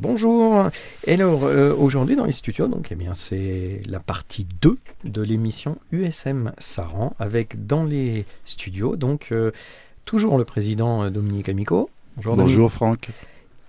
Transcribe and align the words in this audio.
Bonjour. 0.00 0.70
Et 1.08 1.14
alors, 1.14 1.42
euh, 1.42 1.74
aujourd'hui 1.74 2.14
dans 2.14 2.24
les 2.24 2.30
studios, 2.30 2.68
donc, 2.68 2.92
eh 2.92 2.94
bien, 2.94 3.14
c'est 3.14 3.80
la 3.88 3.98
partie 3.98 4.46
2 4.60 4.78
de 5.02 5.22
l'émission 5.22 5.76
USM 5.90 6.52
Saran, 6.58 7.16
avec 7.18 7.66
dans 7.66 7.82
les 7.82 8.24
studios, 8.44 8.94
donc, 8.94 9.28
euh, 9.32 9.50
toujours 10.04 10.38
le 10.38 10.44
président 10.44 11.02
euh, 11.02 11.10
Dominique 11.10 11.48
Amico. 11.48 11.90
Bonjour, 12.14 12.36
Bonjour 12.36 12.70
Franck. 12.70 13.08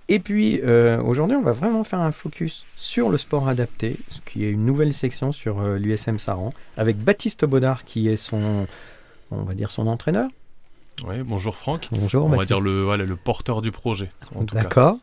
Et 0.08 0.20
puis, 0.20 0.60
aujourd'hui, 1.04 1.36
on 1.36 1.42
va 1.42 1.52
vraiment 1.52 1.84
faire 1.84 2.00
un 2.00 2.10
focus 2.10 2.64
sur 2.74 3.10
le 3.10 3.18
sport 3.18 3.48
adapté, 3.48 3.96
ce 4.08 4.20
qui 4.20 4.44
est 4.44 4.50
une 4.50 4.64
nouvelle 4.64 4.92
section 4.92 5.30
sur 5.30 5.62
l'USM 5.62 6.18
Saran, 6.18 6.52
avec 6.76 6.96
Baptiste 6.96 7.44
Baudard, 7.44 7.84
qui 7.84 8.08
est 8.08 8.16
son, 8.16 8.66
on 9.30 9.42
va 9.44 9.54
dire, 9.54 9.70
son 9.70 9.86
entraîneur. 9.86 10.28
Oui, 11.06 11.22
bonjour 11.24 11.54
Franck. 11.54 11.88
Bonjour. 11.92 12.26
On 12.26 12.28
va 12.28 12.44
dire 12.44 12.60
le, 12.60 12.82
voilà, 12.82 13.04
le 13.04 13.16
porteur 13.16 13.62
du 13.62 13.70
projet. 13.72 14.10
D'accord. 14.52 14.98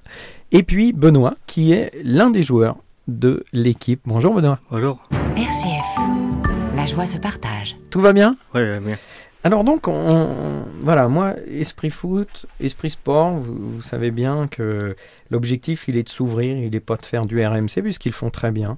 Et 0.51 0.63
puis 0.63 0.93
Benoît, 0.93 1.35
qui 1.47 1.71
est 1.71 1.91
l'un 2.03 2.29
des 2.29 2.43
joueurs 2.43 2.77
de 3.07 3.43
l'équipe. 3.53 4.01
Bonjour 4.05 4.33
Benoît. 4.33 4.59
Bonjour. 4.69 5.01
RCF, 5.35 6.75
la 6.75 6.85
joie 6.85 7.05
se 7.05 7.17
partage. 7.17 7.77
Tout 7.89 8.01
va 8.01 8.13
bien 8.13 8.37
Oui, 8.53 8.61
bien. 8.79 8.97
Alors 9.43 9.63
donc, 9.63 9.87
on, 9.87 10.65
voilà, 10.81 11.07
moi, 11.07 11.35
esprit 11.49 11.89
foot, 11.89 12.47
esprit 12.59 12.89
sport, 12.89 13.37
vous, 13.37 13.81
savez 13.81 14.11
bien 14.11 14.47
que 14.47 14.95
l'objectif, 15.29 15.87
il 15.87 15.97
est 15.97 16.03
de 16.03 16.09
s'ouvrir, 16.09 16.57
il 16.57 16.71
n'est 16.71 16.79
pas 16.79 16.97
de 16.97 17.05
faire 17.05 17.25
du 17.25 17.45
RMC, 17.45 17.81
puisqu'ils 17.81 18.11
font 18.11 18.29
très 18.29 18.51
bien. 18.51 18.77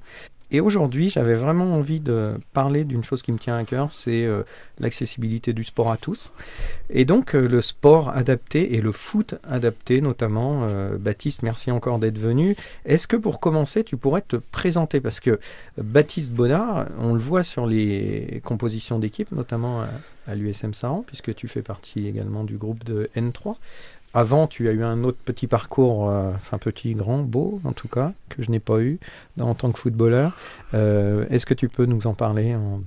Et 0.52 0.62
aujourd'hui, 0.62 1.10
j'avais 1.10 1.36
vraiment 1.36 1.74
envie 1.74 2.00
de 2.00 2.34
parler 2.54 2.84
d'une 2.84 3.04
chose 3.04 3.22
qui 3.22 3.32
me 3.32 3.38
tient 3.38 3.56
à 3.56 3.64
cœur, 3.66 3.92
c'est 3.92 4.26
euh, 4.26 4.44
l'accessibilité 4.80 5.54
du 5.54 5.64
sport 5.64 5.92
à 5.92 5.98
tous. 5.98 6.34
Et 6.90 7.06
donc 7.06 7.36
euh, 7.36 7.48
le 7.48 7.62
sport 7.62 8.10
adapté 8.10 8.76
et 8.76 8.82
le 8.82 8.92
foot 8.92 9.36
adapté 9.48 10.02
notamment. 10.02 10.66
Euh, 10.68 10.98
Baptiste, 10.98 11.44
merci 11.44 11.70
encore 11.70 12.00
d'être 12.00 12.18
venu. 12.18 12.56
Est-ce 12.86 13.08
que 13.08 13.16
pour 13.16 13.40
commencer, 13.40 13.84
tu 13.84 13.96
pourrais 13.96 14.22
te 14.22 14.38
présenter? 14.38 15.00
Parce 15.00 15.20
que 15.20 15.40
Baptiste 15.78 16.32
Bonnard, 16.32 16.88
on 16.98 17.14
le 17.14 17.20
voit 17.20 17.44
sur 17.44 17.68
les 17.68 18.42
compositions 18.44 18.98
d'équipe, 18.98 19.32
notamment 19.32 19.82
à, 19.82 19.90
à 20.28 20.36
l'USM 20.36 20.74
Saran, 20.74 21.04
puisque 21.06 21.36
tu 21.36 21.48
fais 21.48 21.62
partie 21.62 22.08
également 22.08 22.44
du 22.44 22.58
groupe 22.58 22.84
de 22.84 23.10
N3. 23.16 23.56
Avant, 24.14 24.48
tu 24.48 24.68
as 24.68 24.72
eu 24.72 24.84
un 24.84 25.04
autre 25.04 25.20
petit 25.24 25.46
parcours, 25.46 26.10
euh, 26.10 26.32
enfin 26.36 26.58
petit, 26.58 26.96
grand, 26.96 27.20
beau 27.20 27.62
en 27.64 27.74
tout 27.74 27.88
cas, 27.88 28.14
que 28.30 28.42
je 28.42 28.50
n'ai 28.50 28.60
pas 28.60 28.80
eu 28.80 29.00
en 29.40 29.54
tant 29.54 29.72
que 29.72 29.80
footballeur. 29.80 30.36
Euh, 30.74 31.26
est-ce 31.30 31.46
que 31.46 31.54
tu 31.54 31.70
peux 31.70 31.86
nous 31.86 32.08
en 32.08 32.16
parler 32.16 32.56
en 32.56 32.82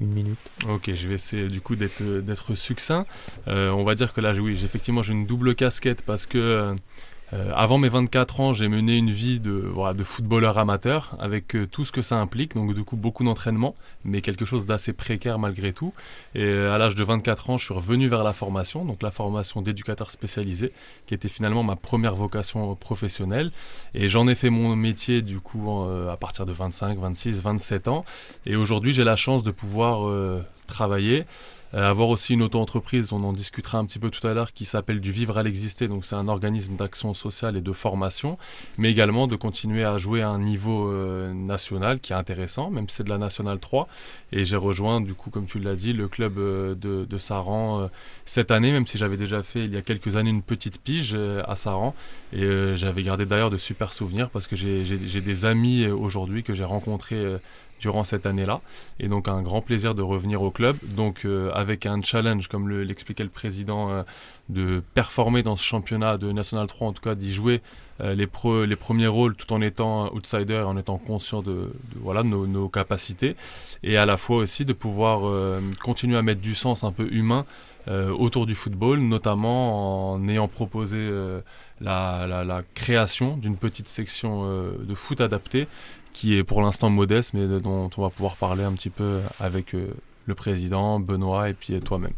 une 0.00 0.12
minute? 0.12 0.38
Ok, 0.68 0.92
je 0.94 1.08
vais 1.08 1.14
essayer 1.14 1.48
du 1.48 1.60
coup 1.60 1.74
d'être 1.74 2.54
succinct. 2.54 3.06
Euh, 3.48 3.70
on 3.70 3.82
va 3.82 3.96
dire 3.96 4.14
que 4.14 4.20
là, 4.20 4.32
oui, 4.34 4.52
effectivement, 4.64 5.02
j'ai 5.02 5.14
une 5.14 5.26
double 5.26 5.56
casquette 5.56 6.02
parce 6.02 6.26
que 6.26 6.76
euh, 7.34 7.52
avant 7.54 7.78
mes 7.78 7.88
24 7.88 8.40
ans, 8.40 8.52
j'ai 8.52 8.68
mené 8.68 8.96
une 8.96 9.10
vie 9.10 9.38
de, 9.38 9.50
voilà, 9.50 9.92
de 9.92 10.02
footballeur 10.02 10.56
amateur 10.56 11.14
avec 11.18 11.54
euh, 11.54 11.66
tout 11.66 11.84
ce 11.84 11.92
que 11.92 12.00
ça 12.00 12.16
implique, 12.16 12.54
donc 12.54 12.74
du 12.74 12.84
coup 12.84 12.96
beaucoup 12.96 13.22
d'entraînement, 13.22 13.74
mais 14.04 14.22
quelque 14.22 14.44
chose 14.44 14.66
d'assez 14.66 14.92
précaire 14.92 15.38
malgré 15.38 15.72
tout. 15.72 15.92
Et 16.34 16.42
euh, 16.42 16.74
à 16.74 16.78
l'âge 16.78 16.94
de 16.94 17.04
24 17.04 17.50
ans, 17.50 17.58
je 17.58 17.66
suis 17.66 17.74
revenu 17.74 18.08
vers 18.08 18.24
la 18.24 18.32
formation, 18.32 18.84
donc 18.84 19.02
la 19.02 19.10
formation 19.10 19.60
d'éducateur 19.60 20.10
spécialisé, 20.10 20.72
qui 21.06 21.14
était 21.14 21.28
finalement 21.28 21.62
ma 21.62 21.76
première 21.76 22.14
vocation 22.14 22.74
professionnelle. 22.74 23.50
Et 23.94 24.08
j'en 24.08 24.26
ai 24.26 24.34
fait 24.34 24.50
mon 24.50 24.74
métier 24.74 25.20
du 25.20 25.40
coup 25.40 25.70
à 26.10 26.16
partir 26.16 26.46
de 26.46 26.52
25, 26.52 26.98
26, 26.98 27.42
27 27.42 27.88
ans. 27.88 28.04
Et 28.46 28.56
aujourd'hui, 28.56 28.92
j'ai 28.92 29.04
la 29.04 29.16
chance 29.16 29.42
de 29.42 29.50
pouvoir 29.50 30.08
travailler 30.66 31.24
euh, 31.74 31.90
avoir 31.90 32.08
aussi 32.08 32.34
une 32.34 32.42
auto-entreprise, 32.42 33.12
on 33.12 33.22
en 33.24 33.32
discutera 33.32 33.78
un 33.78 33.84
petit 33.84 33.98
peu 33.98 34.10
tout 34.10 34.26
à 34.26 34.32
l'heure, 34.32 34.52
qui 34.52 34.64
s'appelle 34.64 35.00
du 35.00 35.12
Vivre 35.12 35.36
à 35.36 35.42
l'exister. 35.42 35.86
Donc 35.88 36.04
c'est 36.04 36.14
un 36.14 36.28
organisme 36.28 36.76
d'action 36.76 37.12
sociale 37.14 37.56
et 37.56 37.60
de 37.60 37.72
formation, 37.72 38.38
mais 38.78 38.90
également 38.90 39.26
de 39.26 39.36
continuer 39.36 39.84
à 39.84 39.98
jouer 39.98 40.22
à 40.22 40.30
un 40.30 40.38
niveau 40.38 40.90
euh, 40.90 41.32
national 41.34 42.00
qui 42.00 42.12
est 42.12 42.16
intéressant, 42.16 42.70
même 42.70 42.88
si 42.88 42.96
c'est 42.96 43.04
de 43.04 43.10
la 43.10 43.18
nationale 43.18 43.58
3. 43.58 43.88
Et 44.32 44.44
j'ai 44.44 44.56
rejoint, 44.56 45.00
du 45.00 45.14
coup, 45.14 45.30
comme 45.30 45.46
tu 45.46 45.58
l'as 45.58 45.74
dit, 45.74 45.92
le 45.92 46.08
club 46.08 46.38
euh, 46.38 46.74
de, 46.74 47.04
de, 47.04 47.18
Saran 47.18 47.90
cette 48.24 48.50
année, 48.50 48.72
même 48.72 48.86
si 48.86 48.96
j'avais 48.96 49.16
déjà 49.16 49.42
fait 49.42 49.64
il 49.64 49.72
y 49.72 49.76
a 49.76 49.82
quelques 49.82 50.16
années 50.16 50.30
une 50.30 50.42
petite 50.42 50.78
pige 50.80 51.14
à 51.14 51.56
Saran. 51.56 51.94
Et 52.32 52.46
j'avais 52.76 53.02
gardé 53.02 53.26
d'ailleurs 53.26 53.50
de 53.50 53.56
super 53.56 53.92
souvenirs 53.92 54.30
parce 54.30 54.46
que 54.46 54.54
j'ai 54.54 55.20
des 55.20 55.44
amis 55.44 55.86
aujourd'hui 55.86 56.42
que 56.42 56.54
j'ai 56.54 56.64
rencontrés 56.64 57.38
durant 57.80 58.04
cette 58.04 58.26
année-là. 58.26 58.60
Et 59.00 59.08
donc 59.08 59.28
un 59.28 59.42
grand 59.42 59.60
plaisir 59.60 59.94
de 59.94 60.02
revenir 60.02 60.42
au 60.42 60.50
club. 60.50 60.76
Donc 60.82 61.24
euh, 61.24 61.50
avec 61.54 61.86
un 61.86 62.00
challenge, 62.02 62.48
comme 62.48 62.68
l'expliquait 62.70 63.24
le, 63.24 63.30
président, 63.30 63.90
euh, 63.90 64.02
de 64.48 64.82
performer 64.94 65.42
dans 65.42 65.56
ce 65.56 65.64
championnat 65.64 66.18
de 66.18 66.32
National 66.32 66.66
3, 66.66 66.88
en 66.88 66.92
tout 66.92 67.02
cas 67.02 67.14
d'y 67.14 67.32
jouer 67.32 67.60
euh, 68.00 68.14
les, 68.14 68.28
les 68.66 68.76
premiers 68.76 69.06
rôles 69.06 69.34
tout 69.34 69.52
en 69.52 69.60
étant 69.60 70.12
outsider 70.14 70.54
et 70.54 70.62
en 70.62 70.76
étant 70.76 70.98
conscient 70.98 71.42
de, 71.42 71.72
voilà, 71.96 72.22
nos, 72.22 72.68
capacités. 72.68 73.36
Et 73.82 73.96
à 73.96 74.06
la 74.06 74.16
fois 74.16 74.38
aussi 74.38 74.64
de 74.64 74.72
pouvoir 74.72 75.20
continuer 75.80 76.16
à 76.16 76.22
mettre 76.22 76.40
du 76.40 76.54
sens 76.54 76.84
un 76.84 76.92
peu 76.92 77.08
humain 77.12 77.44
autour 77.86 78.44
du 78.44 78.54
football, 78.54 79.00
notamment 79.00 80.12
en 80.12 80.28
ayant 80.28 80.46
proposé 80.46 81.10
la, 81.80 82.26
la, 82.26 82.62
création 82.74 83.36
d'une 83.38 83.56
petite 83.56 83.88
section 83.88 84.44
de 84.78 84.94
foot 84.94 85.22
adapté 85.22 85.66
qui 86.12 86.36
est 86.36 86.44
pour 86.44 86.62
l'instant 86.62 86.90
modeste, 86.90 87.34
mais 87.34 87.46
dont 87.60 87.90
on 87.96 88.02
va 88.02 88.10
pouvoir 88.10 88.36
parler 88.36 88.64
un 88.64 88.72
petit 88.72 88.90
peu 88.90 89.20
avec 89.40 89.74
euh, 89.74 89.88
le 90.26 90.34
président, 90.34 91.00
Benoît 91.00 91.50
et 91.50 91.54
puis 91.54 91.78
toi-même. 91.80 92.12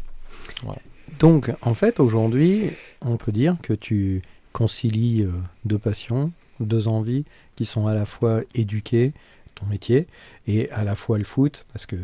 Donc, 1.19 1.51
en 1.61 1.73
fait, 1.73 1.99
aujourd'hui, 1.99 2.71
on 3.01 3.17
peut 3.17 3.31
dire 3.31 3.55
que 3.61 3.73
tu 3.73 4.21
concilies 4.53 5.23
euh, 5.23 5.31
deux 5.65 5.77
passions, 5.77 6.31
deux 6.59 6.87
envies 6.87 7.25
qui 7.55 7.65
sont 7.65 7.87
à 7.87 7.93
la 7.93 8.05
fois 8.05 8.41
éduquer 8.55 9.13
ton 9.55 9.65
métier 9.65 10.07
et 10.47 10.69
à 10.71 10.83
la 10.83 10.95
fois 10.95 11.17
le 11.17 11.23
foot, 11.23 11.65
parce 11.73 11.85
que 11.85 11.97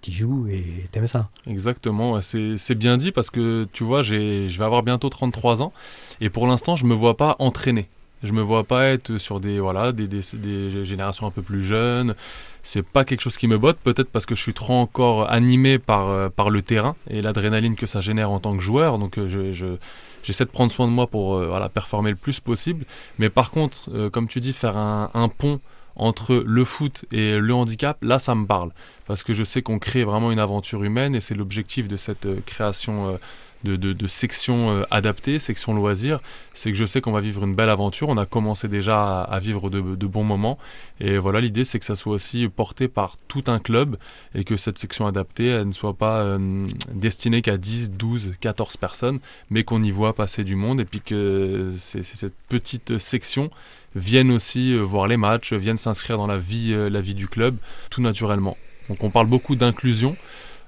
tu 0.00 0.12
joues 0.12 0.46
et 0.48 0.86
t'aimes 0.90 1.06
ça. 1.06 1.30
Exactement, 1.46 2.20
c'est 2.20 2.74
bien 2.74 2.98
dit 2.98 3.10
parce 3.10 3.30
que 3.30 3.66
tu 3.72 3.84
vois, 3.84 4.02
je 4.02 4.14
vais 4.46 4.64
avoir 4.64 4.82
bientôt 4.82 5.08
33 5.08 5.62
ans 5.62 5.72
et 6.20 6.28
pour 6.28 6.46
l'instant, 6.46 6.76
je 6.76 6.84
me 6.84 6.94
vois 6.94 7.16
pas 7.16 7.36
entraîner. 7.38 7.88
Je 8.24 8.32
me 8.32 8.40
vois 8.40 8.64
pas 8.64 8.86
être 8.86 9.18
sur 9.18 9.38
des 9.38 9.60
voilà 9.60 9.92
des, 9.92 10.08
des, 10.08 10.84
générations 10.84 11.26
un 11.26 11.30
peu 11.30 11.42
plus 11.42 11.60
jeunes. 11.60 12.14
C'est 12.62 12.82
pas 12.82 13.04
quelque 13.04 13.20
chose 13.20 13.36
qui 13.36 13.46
me 13.46 13.58
botte, 13.58 13.76
peut-être 13.76 14.08
parce 14.08 14.24
que 14.24 14.34
je 14.34 14.40
suis 14.40 14.54
trop 14.54 14.72
encore 14.72 15.30
animé 15.30 15.78
par, 15.78 16.08
euh, 16.08 16.30
le 16.50 16.62
terrain 16.62 16.96
et 17.10 17.20
l'adrénaline 17.20 17.76
que 17.76 17.86
ça 17.86 18.00
génère 18.00 18.30
en 18.30 18.40
tant 18.40 18.56
que 18.56 18.62
joueur. 18.62 18.98
Donc 18.98 19.18
euh, 19.18 19.28
je, 19.28 19.76
j'essaie 20.22 20.46
de 20.46 20.50
prendre 20.50 20.72
soin 20.72 20.86
de 20.86 20.92
moi 20.92 21.06
pour 21.06 21.36
euh, 21.36 21.68
performer 21.68 22.10
le 22.10 22.16
plus 22.16 22.40
possible. 22.40 22.86
Mais 23.18 23.28
par 23.28 23.50
contre, 23.50 24.08
comme 24.08 24.26
tu 24.26 24.40
dis, 24.40 24.54
faire 24.54 24.78
un, 24.78 25.10
un, 25.12 25.28
pont 25.28 25.60
entre 25.94 26.42
le 26.46 26.64
foot 26.64 27.04
et 27.12 27.38
le 27.38 27.54
handicap, 27.54 27.98
là 28.02 28.18
ça 28.18 28.34
me 28.34 28.46
parle. 28.46 28.70
Parce 29.06 29.22
que 29.22 29.34
je 29.34 29.44
sais 29.44 29.60
qu'on 29.60 29.78
crée 29.78 30.04
vraiment 30.04 30.32
une 30.32 30.38
aventure 30.38 30.82
humaine 30.82 31.14
et 31.14 31.20
c'est 31.20 31.34
l'objectif 31.34 31.88
de 31.88 31.98
cette 31.98 32.26
création 32.46 33.18
de, 33.64 33.76
de, 33.76 34.06
sections 34.06 34.70
euh, 34.70 34.82
adaptées, 34.90 35.38
sections 35.38 35.74
loisirs, 35.74 36.20
c'est 36.52 36.70
que 36.70 36.76
je 36.76 36.84
sais 36.84 37.00
qu'on 37.00 37.12
va 37.12 37.20
vivre 37.20 37.44
une 37.44 37.54
belle 37.54 37.70
aventure. 37.70 38.08
On 38.08 38.18
a 38.18 38.26
commencé 38.26 38.68
déjà 38.68 39.22
à, 39.22 39.38
vivre 39.40 39.70
de, 39.70 40.06
bons 40.06 40.24
moments. 40.24 40.58
Et 41.00 41.18
voilà, 41.18 41.40
l'idée, 41.40 41.64
c'est 41.64 41.78
que 41.78 41.84
ça 41.84 41.96
soit 41.96 42.12
aussi 42.12 42.46
porté 42.48 42.88
par 42.88 43.16
tout 43.26 43.44
un 43.46 43.58
club 43.58 43.96
et 44.34 44.44
que 44.44 44.56
cette 44.56 44.78
section 44.78 45.06
adaptée, 45.06 45.46
elle 45.46 45.68
ne 45.68 45.72
soit 45.72 45.94
pas 45.94 46.20
euh, 46.20 46.66
destinée 46.92 47.42
qu'à 47.42 47.56
10, 47.56 47.92
12, 47.92 48.34
14 48.40 48.76
personnes, 48.76 49.18
mais 49.50 49.64
qu'on 49.64 49.82
y 49.82 49.90
voit 49.90 50.14
passer 50.14 50.44
du 50.44 50.56
monde 50.56 50.80
et 50.80 50.84
puis 50.84 51.00
que 51.00 51.72
cette 51.78 52.34
petite 52.48 52.98
section 52.98 53.50
vienne 53.96 54.30
aussi 54.30 54.74
euh, 54.74 54.82
voir 54.82 55.06
les 55.08 55.16
matchs, 55.16 55.54
vienne 55.54 55.78
s'inscrire 55.78 56.18
dans 56.18 56.26
la 56.26 56.38
vie, 56.38 56.74
la 56.90 57.00
vie 57.00 57.14
du 57.14 57.28
club, 57.28 57.56
tout 57.90 58.02
naturellement. 58.02 58.56
Donc 58.88 59.02
on 59.02 59.10
parle 59.10 59.26
beaucoup 59.26 59.56
d'inclusion. 59.56 60.16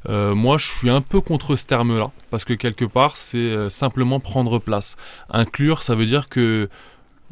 Euh, 0.09 0.35
moi, 0.35 0.59
je 0.59 0.67
suis 0.67 0.91
un 0.91 1.01
peu 1.01 1.21
contre 1.21 1.57
ce 1.57 1.67
terme-là, 1.67 2.11
parce 2.31 2.45
que 2.45 2.55
quelque 2.55 2.85
part, 2.85 3.17
c'est 3.17 3.39
euh, 3.39 3.69
simplement 3.69 4.21
prendre 4.21 4.59
place. 4.59 4.97
Inclure, 5.31 5.83
ça 5.83 5.95
veut 5.95 6.07
dire 6.07 6.29
que 6.29 6.69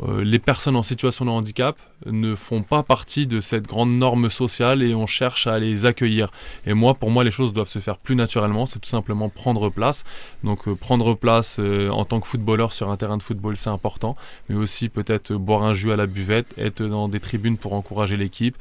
les 0.02 0.38
personnes 0.40 0.76
en 0.76 0.82
situation 0.82 1.24
de 1.24 1.30
handicap 1.30 1.76
ne 2.06 2.34
font 2.34 2.62
pas 2.62 2.82
partie 2.82 3.26
de 3.26 3.40
cette 3.40 3.66
grande 3.66 3.92
norme 3.92 4.28
sociale 4.28 4.82
et 4.82 4.94
on 4.94 5.06
cherche 5.06 5.46
à 5.46 5.58
les 5.58 5.86
accueillir. 5.86 6.30
Et 6.66 6.74
moi, 6.74 6.94
pour 6.94 7.10
moi, 7.10 7.24
les 7.24 7.30
choses 7.30 7.52
doivent 7.52 7.68
se 7.68 7.78
faire 7.78 7.98
plus 7.98 8.16
naturellement, 8.16 8.66
c'est 8.66 8.80
tout 8.80 8.88
simplement 8.88 9.28
prendre 9.28 9.70
place. 9.70 10.04
Donc 10.42 10.66
euh, 10.68 10.74
prendre 10.74 11.14
place 11.14 11.58
euh, 11.60 11.88
en 11.90 12.04
tant 12.04 12.20
que 12.20 12.26
footballeur 12.26 12.72
sur 12.72 12.90
un 12.90 12.96
terrain 12.96 13.16
de 13.16 13.22
football, 13.22 13.56
c'est 13.56 13.70
important, 13.70 14.16
mais 14.48 14.56
aussi 14.56 14.88
peut-être 14.88 15.34
boire 15.34 15.62
un 15.62 15.72
jus 15.72 15.92
à 15.92 15.96
la 15.96 16.06
buvette, 16.06 16.54
être 16.58 16.82
dans 16.82 17.08
des 17.08 17.20
tribunes 17.20 17.56
pour 17.56 17.72
encourager 17.74 18.16
l'équipe, 18.16 18.56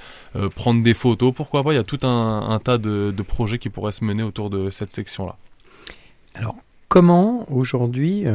prendre 0.56 0.84
des 0.84 0.94
photos, 0.94 1.34
pourquoi 1.34 1.64
pas, 1.64 1.74
il 1.74 1.76
y 1.76 1.80
a 1.80 1.84
tout 1.84 2.00
un, 2.04 2.60
tas 2.64 2.78
de, 2.78 3.14
projets 3.28 3.58
qui 3.58 3.70
pourraient 3.70 3.92
se 3.92 4.04
mener 4.04 4.24
autour 4.24 4.50
de 4.50 4.70
cette 4.70 4.92
section-là. 4.92 5.38
Alors, 6.36 6.56
comment 6.90 7.50
aujourd'hui 7.52 8.26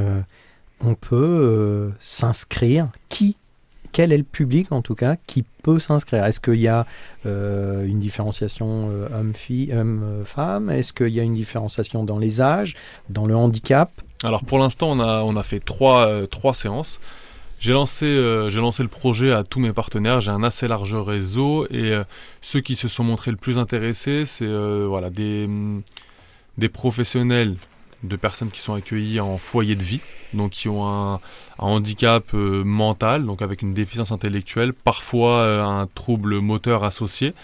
on 0.81 0.95
peut 0.95 1.17
euh, 1.17 1.91
s'inscrire 2.01 2.89
Qui 3.09 3.37
quel 3.91 4.13
est 4.13 4.19
le 4.19 4.23
public 4.23 4.71
en 4.71 4.83
tout 4.83 4.95
cas 4.95 5.17
qui 5.27 5.45
peut 5.63 5.79
s'inscrire? 5.79 6.25
Est-ce 6.27 6.41
qu'il 6.41 6.61
y 6.61 6.69
a 6.69 6.87
euh, 7.25 7.87
une 7.87 7.99
différenciation 7.99 8.91
euh, 8.91 9.09
homme-fille, 9.19 9.73
homme-femme 9.73 10.69
Est-ce 10.69 10.93
qu'il 10.93 11.09
y 11.09 11.19
a 11.19 11.23
une 11.23 11.35
différenciation 11.35 12.05
dans 12.05 12.19
les 12.19 12.43
âges, 12.43 12.75
dans 13.09 13.25
le 13.25 13.35
handicap? 13.35 13.91
Alors 14.23 14.45
pour 14.45 14.59
l'instant 14.59 14.91
on 14.91 15.01
a, 15.01 15.23
on 15.23 15.37
a 15.37 15.43
fait 15.43 15.59
trois, 15.59 16.27
trois 16.27 16.53
séances. 16.53 17.01
j'ai 17.61 17.73
lancé, 17.73 18.07
lancé 18.55 18.83
le 18.83 18.91
projet 18.91 19.33
à 19.33 19.43
tous 19.43 19.59
mes 19.59 19.73
partenaires. 19.73 20.21
J'ai 20.21 20.33
un 20.33 20.43
assez 20.43 20.69
large 20.69 20.95
réseau 20.95 21.67
et 21.71 21.99
ceux 22.43 22.61
qui 22.61 22.77
se 22.77 22.89
sont 22.89 23.05
montrés 23.05 23.31
le 23.31 23.39
plus 23.39 23.59
intéressés, 23.59 24.27
c'est 24.27 24.47
voilà 24.87 25.09
des, 25.09 25.49
des 26.59 26.69
professionnels 26.69 27.57
de 28.03 28.17
personnes 28.17 28.51
qui 28.51 28.61
sont 28.61 28.75
accueillies 28.75 29.21
en 29.21 29.39
foyer 29.39 29.75
de 29.75 29.83
vie, 29.83 30.01
donc 30.33 30.53
qui 30.53 30.69
ont 30.69 30.87
un, 30.87 31.21
handicap 31.59 32.33
mental, 32.33 33.27
donc 33.27 33.43
avec 33.43 33.63
une 33.63 33.75
déficience 33.75 34.13
intellectuelle, 34.13 34.73
parfois 34.73 35.65
un 35.65 35.87
trouble 35.87 36.39
moteur 36.41 36.85
associé, 36.85 37.35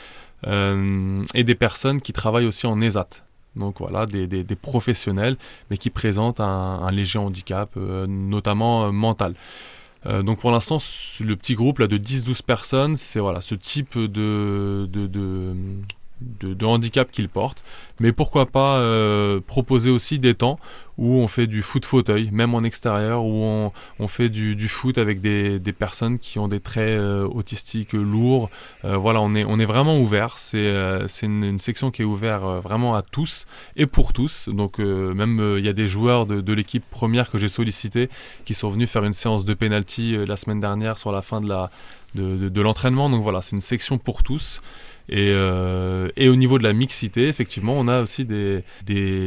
et 0.47 1.45
des 1.45 1.55
personnes 1.55 2.01
qui 2.01 2.13
travaillent 2.13 2.47
aussi 2.47 2.67
en 2.67 2.81
ESAT, 2.81 3.25
donc 3.57 3.79
voilà, 3.79 4.07
des, 4.07 4.45
professionnels, 4.61 5.37
mais 5.71 5.77
qui 5.77 5.91
présentent 5.91 6.41
un, 6.41 6.91
léger 6.91 7.19
handicap, 7.19 7.71
euh, 7.77 8.07
notamment 8.07 8.87
euh, 8.87 8.91
mental. 8.91 9.35
Euh, 10.07 10.23
donc 10.23 10.41
pour 10.41 10.51
l'instant, 10.51 10.79
le 11.21 11.35
petit 11.37 11.55
groupe 11.55 11.79
là 11.79 11.87
de 11.87 11.97
10-12 11.97 12.43
personnes, 12.43 12.97
c'est 12.97 13.21
voilà 13.21 13.41
ce 13.41 13.55
type 13.55 13.99
de, 13.99 14.89
de, 16.41 16.65
handicap 16.65 17.11
qu'ils 17.11 17.29
portent. 17.29 17.63
Mais 18.01 18.13
pourquoi 18.13 18.47
pas 18.47 18.79
euh, 18.79 19.41
proposer 19.47 19.91
aussi 19.91 20.19
des 20.19 20.35
temps 20.35 20.59
où 20.97 21.15
on 21.15 21.27
fait 21.27 21.49
du 21.49 21.63
foot 21.63 21.85
fauteuil, 21.85 22.31
même 22.31 22.55
en 22.55 22.63
extérieur, 22.63 23.25
où 23.25 23.71
on, 23.99 24.09
fait 24.09 24.29
du, 24.29 24.69
foot 24.69 24.97
avec 24.97 25.21
des, 25.21 25.61
personnes 25.77 26.19
qui 26.19 26.39
ont 26.39 26.47
des 26.47 26.61
traits 26.61 26.99
euh, 26.99 27.27
autistiques 27.27 27.95
lourds. 27.95 28.49
Euh, 28.85 28.97
voilà, 28.97 29.21
on 29.21 29.35
est, 29.35 29.45
on 29.45 29.59
est 29.59 29.65
vraiment 29.65 29.99
ouvert. 29.99 30.39
C'est 30.39 30.65
une, 31.23 31.45
une, 31.45 31.59
section 31.59 31.91
qui 31.91 32.03
est 32.03 32.05
ouverte 32.05 32.45
vraiment 32.63 32.95
à 32.95 33.03
tous 33.03 33.47
et 33.77 33.87
pour 33.87 34.13
tous. 34.13 34.49
Donc 34.49 34.79
même 34.79 35.57
il 35.59 35.65
y 35.65 35.69
a 35.69 35.73
des 35.73 35.89
joueurs 35.89 36.27
de, 36.27 36.53
l'équipe 36.53 36.85
première 36.91 37.31
que 37.31 37.39
j'ai 37.39 37.49
sollicité 37.49 38.09
qui 38.45 38.55
sont 38.55 38.69
venus 38.69 38.89
faire 38.89 39.05
une 39.05 39.15
séance 39.15 39.45
de 39.45 39.55
penalty 39.55 40.17
la 40.27 40.37
semaine 40.37 40.61
dernière 40.61 40.99
sur 40.99 41.11
la 41.11 41.23
fin 41.23 41.41
de, 41.41 41.49
de, 42.15 42.49
de 42.49 42.61
l'entraînement. 42.63 43.11
Donc 43.11 43.23
voilà, 43.23 43.43
c'est 43.43 43.57
une 43.57 43.63
section 43.63 43.99
pour 43.99 44.23
tous. 44.23 44.61
Et, 45.09 45.31
euh, 45.33 46.09
et, 46.17 46.29
au 46.29 46.37
niveau 46.37 46.59
de 46.59 46.63
la 46.63 46.73
mixité, 46.73 47.29
effectivement, 47.29 47.75
on 47.75 47.89
a 47.89 48.01
aussi 48.01 48.25
des, 48.25 48.65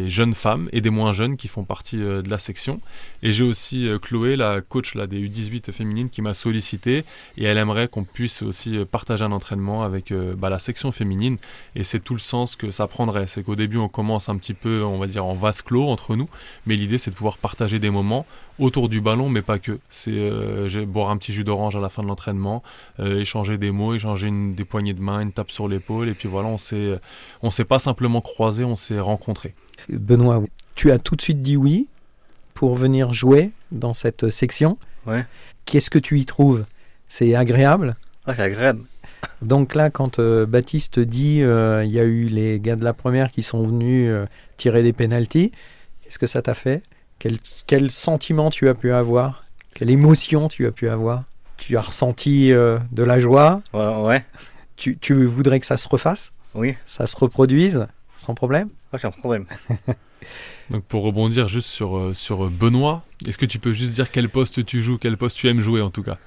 jeunes 0.10 0.34
femmes 0.34 0.70
et 0.72 0.82
des 0.82 0.90
moins 0.90 1.14
jeunes 1.14 1.38
qui 1.38 1.48
font 1.48 1.64
partie 1.64 2.02
euh, 2.02 2.22
de 2.22 2.30
la 2.30 2.40
section. 2.40 2.82
Et 3.22 3.32
j'ai 3.32 3.44
aussi 3.44 3.88
euh, 3.88 4.00
Chloé, 4.00 4.36
la 4.36 4.62
coach 4.62 4.96
là, 4.96 5.06
des 5.06 5.20
U18 5.20 5.72
féminines, 5.72 6.10
qui 6.10 6.22
m'a 6.22 6.34
sollicité 6.34 7.04
et 7.38 7.44
elle 7.44 7.58
aimerait 7.58 7.88
qu'on 7.88 8.04
puisse 8.04 8.42
aussi 8.42 8.78
euh, 8.78 8.86
partager 8.86 9.24
un 9.24 9.32
entraînement 9.32 9.84
avec 9.84 10.14
bah, 10.14 10.50
la 10.50 10.60
section 10.60 10.92
féminine. 10.92 11.38
Et 11.76 11.84
c'est 11.84 12.00
tout 12.00 12.14
le 12.14 12.20
sens 12.20 12.56
que 12.56 12.72
ça 12.72 12.88
prendrait. 12.88 13.28
C'est 13.28 13.44
qu'au 13.44 13.56
début, 13.56 13.78
on 13.78 13.90
commence 13.90 14.30
un 14.30 14.38
petit 14.38 14.54
peu, 14.54 14.84
on 14.84 14.98
va 14.98 15.08
dire, 15.08 15.26
en 15.26 15.34
vase 15.34 15.62
clos 15.62 15.88
entre 15.88 16.16
nous. 16.16 16.30
Mais 16.66 16.76
l'idée, 16.76 16.98
c'est 16.98 17.12
de 17.12 17.16
pouvoir 17.16 17.38
partager 17.38 17.80
des 17.80 17.90
moments 17.90 18.26
autour 18.60 18.90
du 18.90 19.02
ballon, 19.02 19.30
mais 19.30 19.42
pas 19.42 19.60
que. 19.60 19.80
C'est 19.90 20.12
euh, 20.14 20.86
boire 20.86 21.10
un 21.10 21.18
petit 21.18 21.34
jus 21.34 21.44
d'orange 21.44 21.76
à 21.76 21.80
la 21.80 21.90
fin 21.90 22.04
de 22.04 22.08
l'entraînement, 22.08 22.64
euh, 23.00 23.20
échanger 23.20 23.58
des 23.58 23.72
mots, 23.72 23.94
échanger 23.94 24.28
une, 24.28 24.56
des 24.56 24.66
poignées 24.66 24.94
de 24.94 25.02
main, 25.02 25.20
une 25.20 25.32
tape 25.32 25.52
sur 25.52 25.68
l'épaule, 25.68 26.10
et 26.10 26.14
puis 26.14 26.28
voilà, 26.28 26.48
on 26.48 26.58
s'est, 26.58 27.00
on 27.42 27.52
s'est 27.52 27.66
pas 27.66 27.80
simplement 27.80 28.22
croisé, 28.22 28.64
on 28.64 28.76
s'est 28.76 29.00
rencontré. 29.00 29.54
Benoît, 29.90 30.44
tu 30.76 30.92
as 30.92 31.00
tout 31.00 31.16
de 31.16 31.22
suite 31.22 31.42
dit 31.42 31.58
oui 31.58 31.88
pour 32.54 32.76
venir 32.76 33.14
jouer 33.14 33.52
dans 33.72 33.94
cette 33.94 34.30
section. 34.30 34.78
Ouais. 35.06 35.26
Qu'est-ce 35.66 35.90
que 35.90 36.00
tu 36.00 36.20
y 36.20 36.26
trouves? 36.26 36.66
C'est 37.08 37.36
agréable? 37.36 37.96
Ah, 38.26 38.34
c'est 38.36 38.44
agréable. 38.44 38.82
Donc 39.42 39.76
là, 39.76 39.90
quand 39.90 40.20
euh, 40.20 40.46
Baptiste 40.46 41.00
dit, 41.00 41.38
il 41.38 41.44
euh, 41.44 41.86
y 41.86 42.00
a 42.00 42.04
eu 42.04 42.24
les 42.24 42.60
gars 42.60 42.76
de 42.76 42.84
la 42.84 42.94
première 42.94 43.32
qui 43.32 43.44
sont 43.44 43.66
venus 43.66 44.10
euh, 44.10 44.26
tirer 44.58 44.84
des 44.84 44.94
pénalties, 44.94 45.52
qu'est-ce 46.04 46.20
que 46.20 46.28
ça 46.28 46.42
t'a 46.42 46.54
fait? 46.54 46.82
Quel, 47.20 47.38
quel, 47.66 47.92
sentiment 47.92 48.50
tu 48.50 48.68
as 48.70 48.74
pu 48.74 48.92
avoir? 48.92 49.46
Quelle 49.74 49.90
émotion 49.90 50.48
tu 50.48 50.66
as 50.66 50.72
pu 50.72 50.90
avoir? 50.90 51.24
Tu 51.58 51.78
as 51.78 51.82
ressenti 51.82 52.52
euh, 52.52 52.78
de 52.92 53.04
la 53.04 53.20
joie? 53.20 53.62
Ouais. 53.74 53.96
ouais. 53.96 54.26
Tu, 54.76 54.98
tu, 54.98 55.26
voudrais 55.26 55.60
que 55.60 55.66
ça 55.66 55.78
se 55.78 55.88
refasse? 55.88 56.32
Oui. 56.54 56.76
Ça 56.86 57.08
se 57.08 57.16
reproduise? 57.18 57.88
Sans 58.16 58.36
problème? 58.36 58.70
Aucun 58.94 59.12
problème. 59.12 59.46
Donc 60.70 60.84
pour 60.84 61.04
rebondir 61.04 61.48
juste 61.48 61.70
sur, 61.70 61.98
euh, 61.98 62.14
sur 62.14 62.50
Benoît, 62.50 63.04
est-ce 63.26 63.38
que 63.38 63.46
tu 63.46 63.60
peux 63.60 63.74
juste 63.74 63.94
dire 63.94 64.12
quel 64.12 64.30
poste 64.30 64.66
tu 64.66 64.82
joues, 64.82 64.98
quel 64.98 65.18
poste 65.18 65.38
tu 65.38 65.48
aimes 65.48 65.62
jouer 65.62 65.82
en 65.82 65.90
tout 65.90 66.04
cas? 66.04 66.18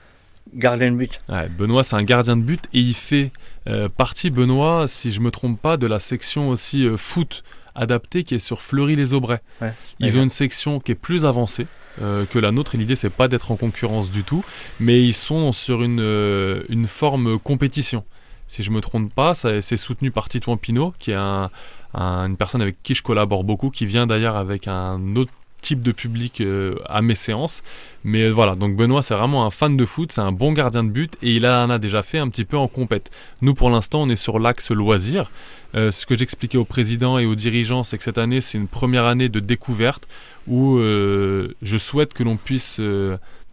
Gardien 0.55 0.91
de 0.91 0.97
but. 0.97 1.21
Ouais, 1.29 1.49
Benoît, 1.49 1.85
c'est 1.85 1.97
un 1.97 2.03
gardien 2.03 2.37
de 2.37 2.43
but 2.43 2.65
et 2.73 2.81
il 2.81 2.95
fait 2.95 3.31
euh, 3.69 3.89
partie, 3.89 4.31
Benoît, 4.31 4.89
si 4.89 5.13
je 5.13 5.21
me 5.21 5.31
trompe 5.31 5.61
pas, 5.61 5.77
de 5.77 5.87
la 5.87 6.01
section 6.01 6.49
aussi 6.49 6.87
euh, 6.87 6.97
foot 6.97 7.45
adapté 7.75 8.25
qui 8.25 8.35
est 8.35 8.39
sur 8.39 8.63
Fleury-les-Aubrais. 8.63 9.43
Ouais, 9.61 9.75
ils 9.99 10.19
ont 10.19 10.23
une 10.23 10.29
section 10.31 10.81
qui 10.81 10.93
est 10.93 10.97
plus 10.97 11.25
avancée 11.25 11.67
euh, 12.03 12.25
que 12.27 12.39
la 12.39 12.53
nôtre. 12.53 12.75
Et 12.75 12.79
l'idée, 12.79 12.97
c'est 12.97 13.11
pas 13.11 13.29
d'être 13.29 13.51
en 13.51 13.57
concurrence 13.57 14.11
du 14.11 14.25
tout, 14.25 14.45
mais 14.79 15.03
ils 15.03 15.15
sont 15.15 15.53
sur 15.53 15.83
une, 15.83 16.01
euh, 16.01 16.63
une 16.69 16.87
forme 16.87 17.39
compétition. 17.39 18.05
Si 18.47 18.63
je 18.63 18.71
me 18.73 18.81
trompe 18.81 19.15
pas, 19.15 19.35
c'est 19.35 19.77
soutenu 19.77 20.11
par 20.11 20.29
Titouan 20.29 20.57
Pinot, 20.57 20.93
qui 20.99 21.13
est 21.13 21.15
un, 21.15 21.51
un, 21.95 22.27
une 22.27 22.37
personne 22.37 22.61
avec 22.61 22.83
qui 22.83 22.95
je 22.95 23.03
collabore 23.03 23.45
beaucoup, 23.45 23.71
qui 23.71 23.87
vient 23.87 24.09
d'ailleurs 24.09 24.35
avec 24.35 24.67
un 24.67 25.15
autre 25.15 25.33
type 25.61 25.83
de 25.83 25.93
public 25.93 26.41
euh, 26.41 26.77
à 26.87 27.03
mes 27.03 27.15
séances. 27.15 27.63
Mais 28.05 28.31
voilà, 28.31 28.55
donc 28.55 28.77
Benoît, 28.77 29.03
c'est 29.03 29.15
vraiment 29.15 29.45
un 29.45 29.51
fan 29.51 29.77
de 29.77 29.85
foot, 29.85 30.13
c'est 30.13 30.21
un 30.21 30.33
bon 30.33 30.53
gardien 30.53 30.85
de 30.85 30.91
but 30.91 31.17
et 31.23 31.37
il 31.37 31.47
en 31.47 31.71
a 31.71 31.79
déjà 31.79 32.03
fait 32.03 32.19
un 32.19 32.29
petit 32.29 32.45
peu 32.45 32.57
en 32.57 32.69
compète. 32.69 33.11
Nous, 33.43 33.55
pour 33.55 33.71
l'instant, 33.71 34.03
on 34.03 34.09
est 34.09 34.17
sur 34.17 34.39
l'axe 34.39 34.71
loisir. 34.71 35.31
Euh, 35.75 35.91
ce 35.91 36.07
que 36.07 36.17
j'expliquais 36.17 36.59
au 36.59 36.65
président 36.65 37.19
et 37.19 37.27
aux 37.27 37.35
dirigeants, 37.35 37.85
c'est 37.85 37.99
que 37.99 38.05
cette 38.05 38.19
année, 38.19 38.41
c'est 38.41 38.59
une 38.59 38.69
première 38.69 39.05
année 39.05 39.29
de 39.29 39.41
découverte 39.41 40.09
où 40.47 40.79
euh, 40.79 41.55
je 41.63 41.79
souhaite 41.79 42.15
que 42.15 42.23
l'on 42.23 42.37
puisse 42.37 42.81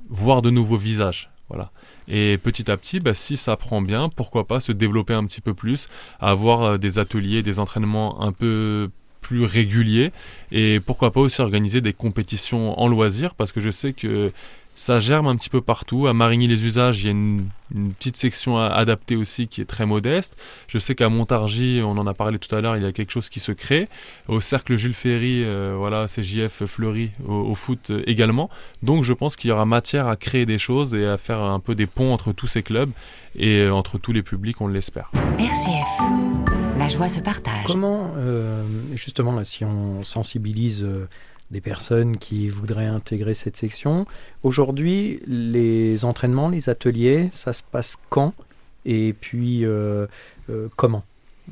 voir 0.10 0.42
de 0.42 0.50
nouveaux 0.50 0.78
visages. 0.78 1.30
Voilà. 1.50 1.72
Et 2.10 2.38
petit 2.38 2.72
à 2.72 2.78
petit, 2.78 3.00
bah, 3.00 3.14
si 3.14 3.36
ça 3.38 3.58
prend 3.58 3.82
bien, 3.82 4.10
pourquoi 4.10 4.48
pas 4.48 4.62
se 4.62 4.72
développer 4.72 5.14
un 5.14 5.26
petit 5.26 5.42
peu 5.42 5.54
plus, 5.54 5.90
avoir 6.20 6.80
des 6.80 7.00
ateliers, 7.00 7.44
des 7.44 7.60
entraînements 7.60 8.22
un 8.22 8.32
peu 8.32 8.90
plus 9.28 9.44
réguliers 9.44 10.14
et 10.54 10.80
pourquoi 10.80 11.12
pas 11.12 11.20
aussi 11.20 11.42
organiser 11.42 11.82
des 11.82 11.92
compétitions 11.92 12.80
en 12.80 12.88
loisirs 12.88 13.36
parce 13.36 13.52
que 13.52 13.60
je 13.60 13.72
sais 13.72 13.92
que 13.92 14.32
ça 14.78 15.00
germe 15.00 15.28
un 15.28 15.36
petit 15.36 15.50
peu 15.50 15.60
partout. 15.60 16.08
À 16.08 16.14
Marigny-les-Usages, 16.14 17.02
il 17.02 17.06
y 17.06 17.08
a 17.08 17.12
une, 17.12 17.50
une, 17.74 17.94
petite 17.94 18.16
section 18.16 18.58
adaptée 18.58 19.16
aussi 19.16 19.48
qui 19.48 19.60
est 19.60 19.66
très 19.66 19.86
modeste. 19.86 20.38
Je 20.68 20.78
sais 20.78 20.94
qu'à 20.94 21.10
Montargis, 21.10 21.82
on 21.84 21.98
en 21.98 22.06
a 22.06 22.14
parlé 22.14 22.38
tout 22.38 22.56
à 22.56 22.62
l'heure, 22.62 22.78
il 22.78 22.84
y 22.84 22.86
a 22.86 22.92
quelque 22.92 23.12
chose 23.12 23.28
qui 23.30 23.40
se 23.40 23.52
crée. 23.52 23.90
Au 24.28 24.40
cercle 24.40 24.76
Jules 24.76 24.94
Ferry, 24.94 25.44
euh, 25.44 25.76
voilà, 25.78 26.06
CJF 26.06 26.66
Fleury 26.66 27.10
au, 27.28 27.34
au, 27.34 27.56
foot 27.56 27.92
également. 28.06 28.50
Donc 28.84 29.04
je 29.04 29.14
pense 29.14 29.36
qu'il 29.36 29.50
y 29.50 29.52
aura 29.52 29.66
matière 29.66 30.08
à 30.08 30.16
créer 30.16 30.46
des 30.46 30.60
choses 30.60 30.94
et 30.94 31.08
à 31.08 31.18
faire 31.18 31.42
un 31.42 31.60
peu 31.60 31.74
des 31.74 31.88
ponts 31.88 32.14
entre 32.14 32.32
tous 32.32 32.48
ces 32.48 32.62
clubs 32.62 32.92
et 33.38 33.62
euh, 33.62 33.74
entre 33.74 33.98
tous 33.98 34.12
les 34.12 34.24
publics, 34.24 34.60
on 34.62 34.68
l'espère. 34.68 35.12
RCF. 35.40 36.78
La 36.78 36.88
joie 36.88 37.08
se 37.08 37.20
partage. 37.20 37.64
Comment, 37.66 38.14
euh, 38.16 38.64
justement, 38.94 39.34
là, 39.34 39.44
si 39.44 39.64
on 39.64 40.04
sensibilise 40.04 40.84
euh, 40.84 41.08
des 41.52 41.62
personnes 41.62 42.18
qui 42.18 42.50
voudraient 42.50 42.88
intégrer 42.88 43.34
cette 43.34 43.56
section, 43.56 44.06
aujourd'hui, 44.44 45.22
les 45.28 46.04
entraînements, 46.06 46.50
les 46.50 46.70
ateliers, 46.70 47.30
ça 47.32 47.54
se 47.54 47.64
passe 47.64 47.98
quand 48.10 48.34
Et 48.86 49.14
puis, 49.14 49.66
euh, 49.66 50.08
comment? 50.76 51.04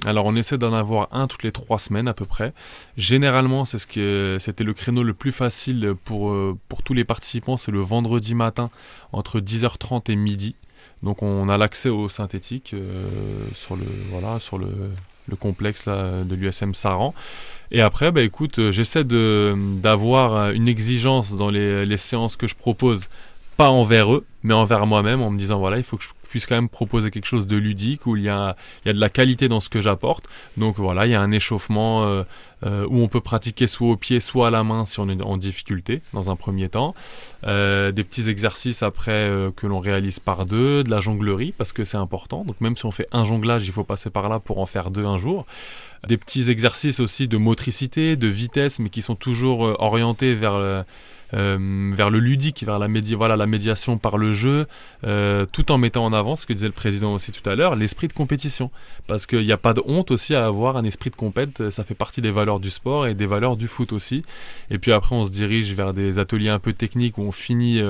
Alors 0.06 0.26
on 0.26 0.36
essaie 0.36 0.58
d'en 0.58 0.74
avoir 0.74 1.08
un 1.14 1.28
toutes 1.28 1.44
les 1.44 1.54
trois 1.54 1.80
semaines 1.80 2.10
à 2.10 2.14
peu 2.14 2.26
près. 2.26 2.54
Généralement, 2.98 3.64
c'est 3.64 3.80
ce 3.80 3.88
que 3.88 4.38
c'était 4.42 4.66
le 4.66 4.74
créneau 4.74 5.04
le 5.04 5.14
plus 5.14 5.32
facile 5.32 5.94
pour, 6.04 6.36
pour 6.68 6.84
tous 6.84 6.94
les 6.94 7.06
participants, 7.06 7.56
c'est 7.56 7.72
le 7.72 7.80
vendredi 7.80 8.36
matin 8.36 8.70
entre 9.14 9.40
10h30 9.40 10.12
et 10.12 10.18
midi. 10.18 10.56
Donc 11.04 11.22
on 11.22 11.50
a 11.50 11.58
l'accès 11.58 11.90
au 11.90 12.10
synthétique 12.10 12.74
euh, 12.74 13.08
sur 13.54 13.76
le 13.76 13.86
voilà 14.10 14.40
sur 14.40 14.58
le, 14.58 14.68
le 15.28 15.36
complexe 15.36 15.88
de 15.88 16.36
l'USM 16.36 16.74
Saran. 16.74 17.14
Et 17.72 17.82
après, 17.82 18.12
bah, 18.12 18.22
écoute, 18.22 18.72
j'essaie 18.72 19.04
d'avoir 19.04 20.52
une 20.52 20.68
exigence 20.68 21.36
dans 21.36 21.50
les, 21.50 21.86
les, 21.86 21.98
séances 21.98 22.36
que 22.36 22.48
je 22.48 22.56
propose, 22.56 23.08
pas 23.58 23.70
envers 23.70 24.14
eux, 24.14 24.26
mais 24.44 24.54
envers 24.54 24.86
moi-même, 24.86 25.22
en 25.22 25.32
me 25.32 25.38
disant 25.38 25.60
voilà, 25.60 25.78
il 25.78 25.84
faut 25.84 25.98
que 25.98 26.04
je 26.04 26.10
puisse 26.36 26.48
quand 26.48 26.56
même 26.56 26.68
proposer 26.68 27.12
quelque 27.12 27.28
chose 27.28 27.48
de 27.48 27.56
ludique 27.56 28.06
où 28.08 28.18
il 28.18 28.24
y 28.24 28.28
a, 28.28 28.58
il 28.84 28.90
y 28.90 28.92
a 28.92 28.94
de 28.94 29.00
la 29.00 29.08
qualité 29.08 29.48
dans 29.48 29.62
ce 29.62 29.70
que 29.70 29.80
j'apporte. 29.80 30.26
Donc 30.58 30.76
voilà, 30.76 31.06
il 31.06 31.12
y 31.12 31.16
a 31.16 31.22
un 31.22 31.32
échauffement 31.32 32.04
euh, 32.04 32.24
euh, 32.66 32.86
où 32.90 33.00
on 33.00 33.08
peut 33.08 33.22
pratiquer 33.22 33.68
soit 33.68 33.88
au 33.88 33.96
pied, 33.96 34.20
soit 34.20 34.50
à 34.50 34.52
la 34.52 34.66
main 34.66 34.84
si 34.84 35.00
on 35.00 35.08
est 35.08 35.22
en 35.22 35.38
difficulté 35.38 36.02
dans 36.12 36.32
un 36.32 36.36
premier 36.36 36.68
temps. 36.68 36.94
Euh, 37.48 37.94
des 37.94 38.04
petits 38.04 38.28
exercices 38.28 38.84
après 38.84 39.32
que 39.56 39.66
l'on 39.66 39.80
réalise 39.80 40.20
par 40.20 40.46
deux, 40.46 40.84
de 40.84 40.92
la 40.92 41.00
jonglerie 41.00 41.54
parce 41.58 41.72
que 41.72 41.86
c'est 41.86 41.96
important. 41.96 42.44
Donc 42.44 42.60
même 42.60 42.76
si 42.76 42.86
on 42.86 42.92
fait 42.92 43.08
un 43.14 43.24
jonglage, 43.24 43.66
il 43.66 43.72
faut 43.72 43.86
passer 43.86 44.10
par 44.10 44.28
là 44.28 44.42
pour 44.42 44.60
en 44.60 44.66
faire 44.66 44.92
deux 44.92 45.06
un 45.06 45.18
jour. 45.18 45.46
Des 46.06 46.18
petits 46.18 46.52
exercices 46.52 47.00
aussi 47.00 47.30
de 47.30 47.38
motricité, 47.38 48.18
de 48.18 48.28
vitesse, 48.28 48.80
mais 48.80 48.90
qui 48.90 49.02
sont 49.02 49.16
toujours 49.16 49.62
orientés 49.80 50.36
vers 50.36 50.84
euh, 51.36 51.92
vers 51.94 52.10
le 52.10 52.20
ludique, 52.20 52.64
vers 52.64 52.80
la, 52.80 52.88
médi 52.88 53.14
voilà, 53.14 53.36
la 53.36 53.46
médiation 53.46 53.98
par 53.98 54.18
le 54.18 54.34
jeu, 54.34 54.68
euh, 55.06 55.46
tout 55.52 55.72
en 55.72 55.78
mettant 55.78 56.06
en 56.06 56.14
avant, 56.14 56.36
ce 56.36 56.46
que 56.46 56.54
disait 56.54 56.68
le 56.68 56.72
président 56.72 57.14
aussi 57.14 57.32
tout 57.32 57.48
à 57.50 57.56
l'heure, 57.56 57.76
l'esprit 57.76 58.08
de 58.08 58.14
compétition. 58.14 58.72
Parce 59.08 59.26
qu'il 59.26 59.44
n'y 59.44 59.52
a 59.52 59.58
pas 59.58 59.74
de 59.74 59.82
honte 59.86 60.12
aussi 60.12 60.34
à 60.34 60.46
avoir 60.46 60.78
un 60.78 60.86
esprit 60.86 61.10
de 61.10 61.16
compète, 61.16 61.70
ça 61.70 61.84
fait 61.84 61.94
partie 61.94 62.22
des 62.22 62.32
valeurs 62.32 62.60
du 62.60 62.70
sport 62.70 63.06
et 63.06 63.14
des 63.14 63.26
valeurs 63.26 63.58
du 63.58 63.68
foot 63.68 63.92
aussi. 63.92 64.24
Et 64.72 64.78
puis 64.78 64.94
après, 64.94 65.16
on 65.16 65.26
se 65.26 65.32
dirige 65.32 65.74
vers 65.74 65.94
des 65.94 66.20
ateliers 66.20 66.50
un 66.50 66.60
peu 66.60 66.74
techniques 66.74 67.18
où 67.18 67.24
on 67.24 67.32
finit... 67.32 67.82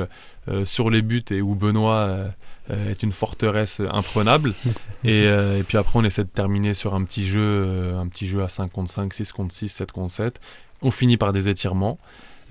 Euh, 0.48 0.64
sur 0.64 0.92
les 0.92 1.02
buts 1.02 1.24
et 1.32 1.42
où 1.42 1.56
Benoît 1.56 2.28
est 2.70 3.02
une 3.02 3.12
forteresse 3.12 3.82
imprenable. 3.92 4.54
et, 5.04 5.24
et, 5.24 5.64
puis 5.68 5.75
après, 5.75 5.98
on 5.98 6.04
essaie 6.04 6.24
de 6.24 6.30
terminer 6.30 6.75
sur 6.75 6.94
un 6.94 7.04
petit 7.04 7.25
jeu, 7.25 7.96
un 7.98 8.08
petit 8.08 8.28
jeu 8.28 8.44
à 8.44 8.48
5 8.48 8.72
contre 8.72 8.92
5, 8.92 9.12
6 9.12 9.32
contre 9.32 9.56
6, 9.56 9.70
7 9.70 9.92
contre 9.92 10.14
7. 10.14 10.40
On 10.84 10.92
finit 10.92 11.18
par 11.18 11.34
des 11.34 11.50
étirements. 11.50 11.98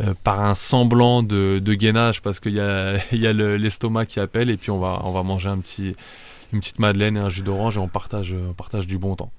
Euh, 0.00 0.12
par 0.24 0.40
un 0.40 0.56
semblant 0.56 1.22
de, 1.22 1.60
gainage 1.60 2.20
parce 2.20 2.40
qu'il 2.40 2.54
y 2.54 2.60
a, 2.60 2.96
y 3.12 3.26
a 3.28 3.32
l'estomac 3.32 4.06
qui 4.06 4.18
appelle 4.18 4.50
et 4.50 4.56
puis 4.56 4.70
on 4.72 4.78
va, 4.78 5.00
on 5.04 5.12
va 5.12 5.22
manger 5.22 5.48
une 5.50 6.60
petite 6.60 6.80
madeleine 6.80 7.16
et 7.16 7.20
un 7.20 7.30
jus 7.30 7.42
d'orange 7.42 7.76
et 7.76 7.80
on 7.80 7.88
partage, 7.88 8.34
on 8.34 8.54
partage 8.54 8.88
du 8.88 8.98
bon 8.98 9.14
temps. 9.14 9.30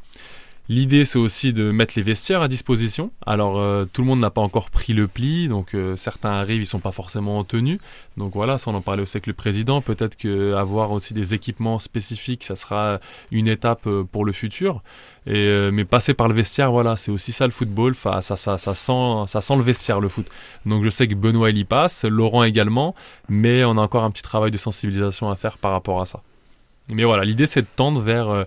L'idée, 0.67 1.05
c'est 1.05 1.19
aussi 1.19 1.53
de 1.53 1.69
mettre 1.69 1.93
les 1.95 2.01
vestiaires 2.01 2.41
à 2.41 2.47
disposition. 2.47 3.11
Alors, 3.23 3.59
euh, 3.59 3.85
tout 3.85 4.01
le 4.01 4.07
monde 4.07 4.19
n'a 4.19 4.31
pas 4.31 4.41
encore 4.41 4.71
pris 4.71 4.93
le 4.93 5.07
pli, 5.07 5.47
donc 5.47 5.75
euh, 5.75 5.95
certains 5.95 6.31
arrivent, 6.31 6.61
ils 6.61 6.65
sont 6.65 6.79
pas 6.79 6.91
forcément 6.91 7.43
tenus. 7.43 7.79
Donc 8.17 8.33
voilà, 8.33 8.57
ça 8.57 8.71
on 8.71 8.73
en 8.73 8.81
parlait 8.81 9.03
aussi 9.03 9.17
avec 9.17 9.27
le 9.27 9.33
président. 9.33 9.81
Peut-être 9.81 10.15
qu'avoir 10.15 10.91
aussi 10.91 11.13
des 11.13 11.35
équipements 11.35 11.77
spécifiques, 11.77 12.43
ça 12.43 12.55
sera 12.55 12.99
une 13.31 13.47
étape 13.47 13.85
euh, 13.85 14.03
pour 14.11 14.25
le 14.25 14.31
futur. 14.31 14.81
Mais 15.27 15.85
passer 15.85 16.15
par 16.15 16.27
le 16.27 16.33
vestiaire, 16.33 16.71
voilà, 16.71 16.97
c'est 16.97 17.11
aussi 17.11 17.31
ça 17.31 17.45
le 17.45 17.51
football. 17.51 17.95
Ça, 17.95 18.21
ça 18.21 18.57
sent 18.57 19.55
le 19.55 19.61
vestiaire, 19.61 19.99
le 19.99 20.07
foot. 20.07 20.27
Donc 20.65 20.83
je 20.83 20.89
sais 20.89 21.07
que 21.07 21.15
Benoît 21.15 21.51
il 21.51 21.57
y 21.57 21.63
passe, 21.63 22.05
Laurent 22.05 22.43
également, 22.43 22.95
mais 23.29 23.63
on 23.65 23.77
a 23.77 23.81
encore 23.81 24.03
un 24.03 24.11
petit 24.11 24.21
travail 24.23 24.51
de 24.51 24.57
sensibilisation 24.57 25.29
à 25.29 25.35
faire 25.35 25.57
par 25.57 25.71
rapport 25.71 25.99
à 25.99 26.05
ça. 26.05 26.21
Mais 26.89 27.03
voilà, 27.03 27.23
l'idée 27.23 27.47
c'est 27.47 27.61
de 27.61 27.67
tendre 27.75 28.01
vers 28.01 28.45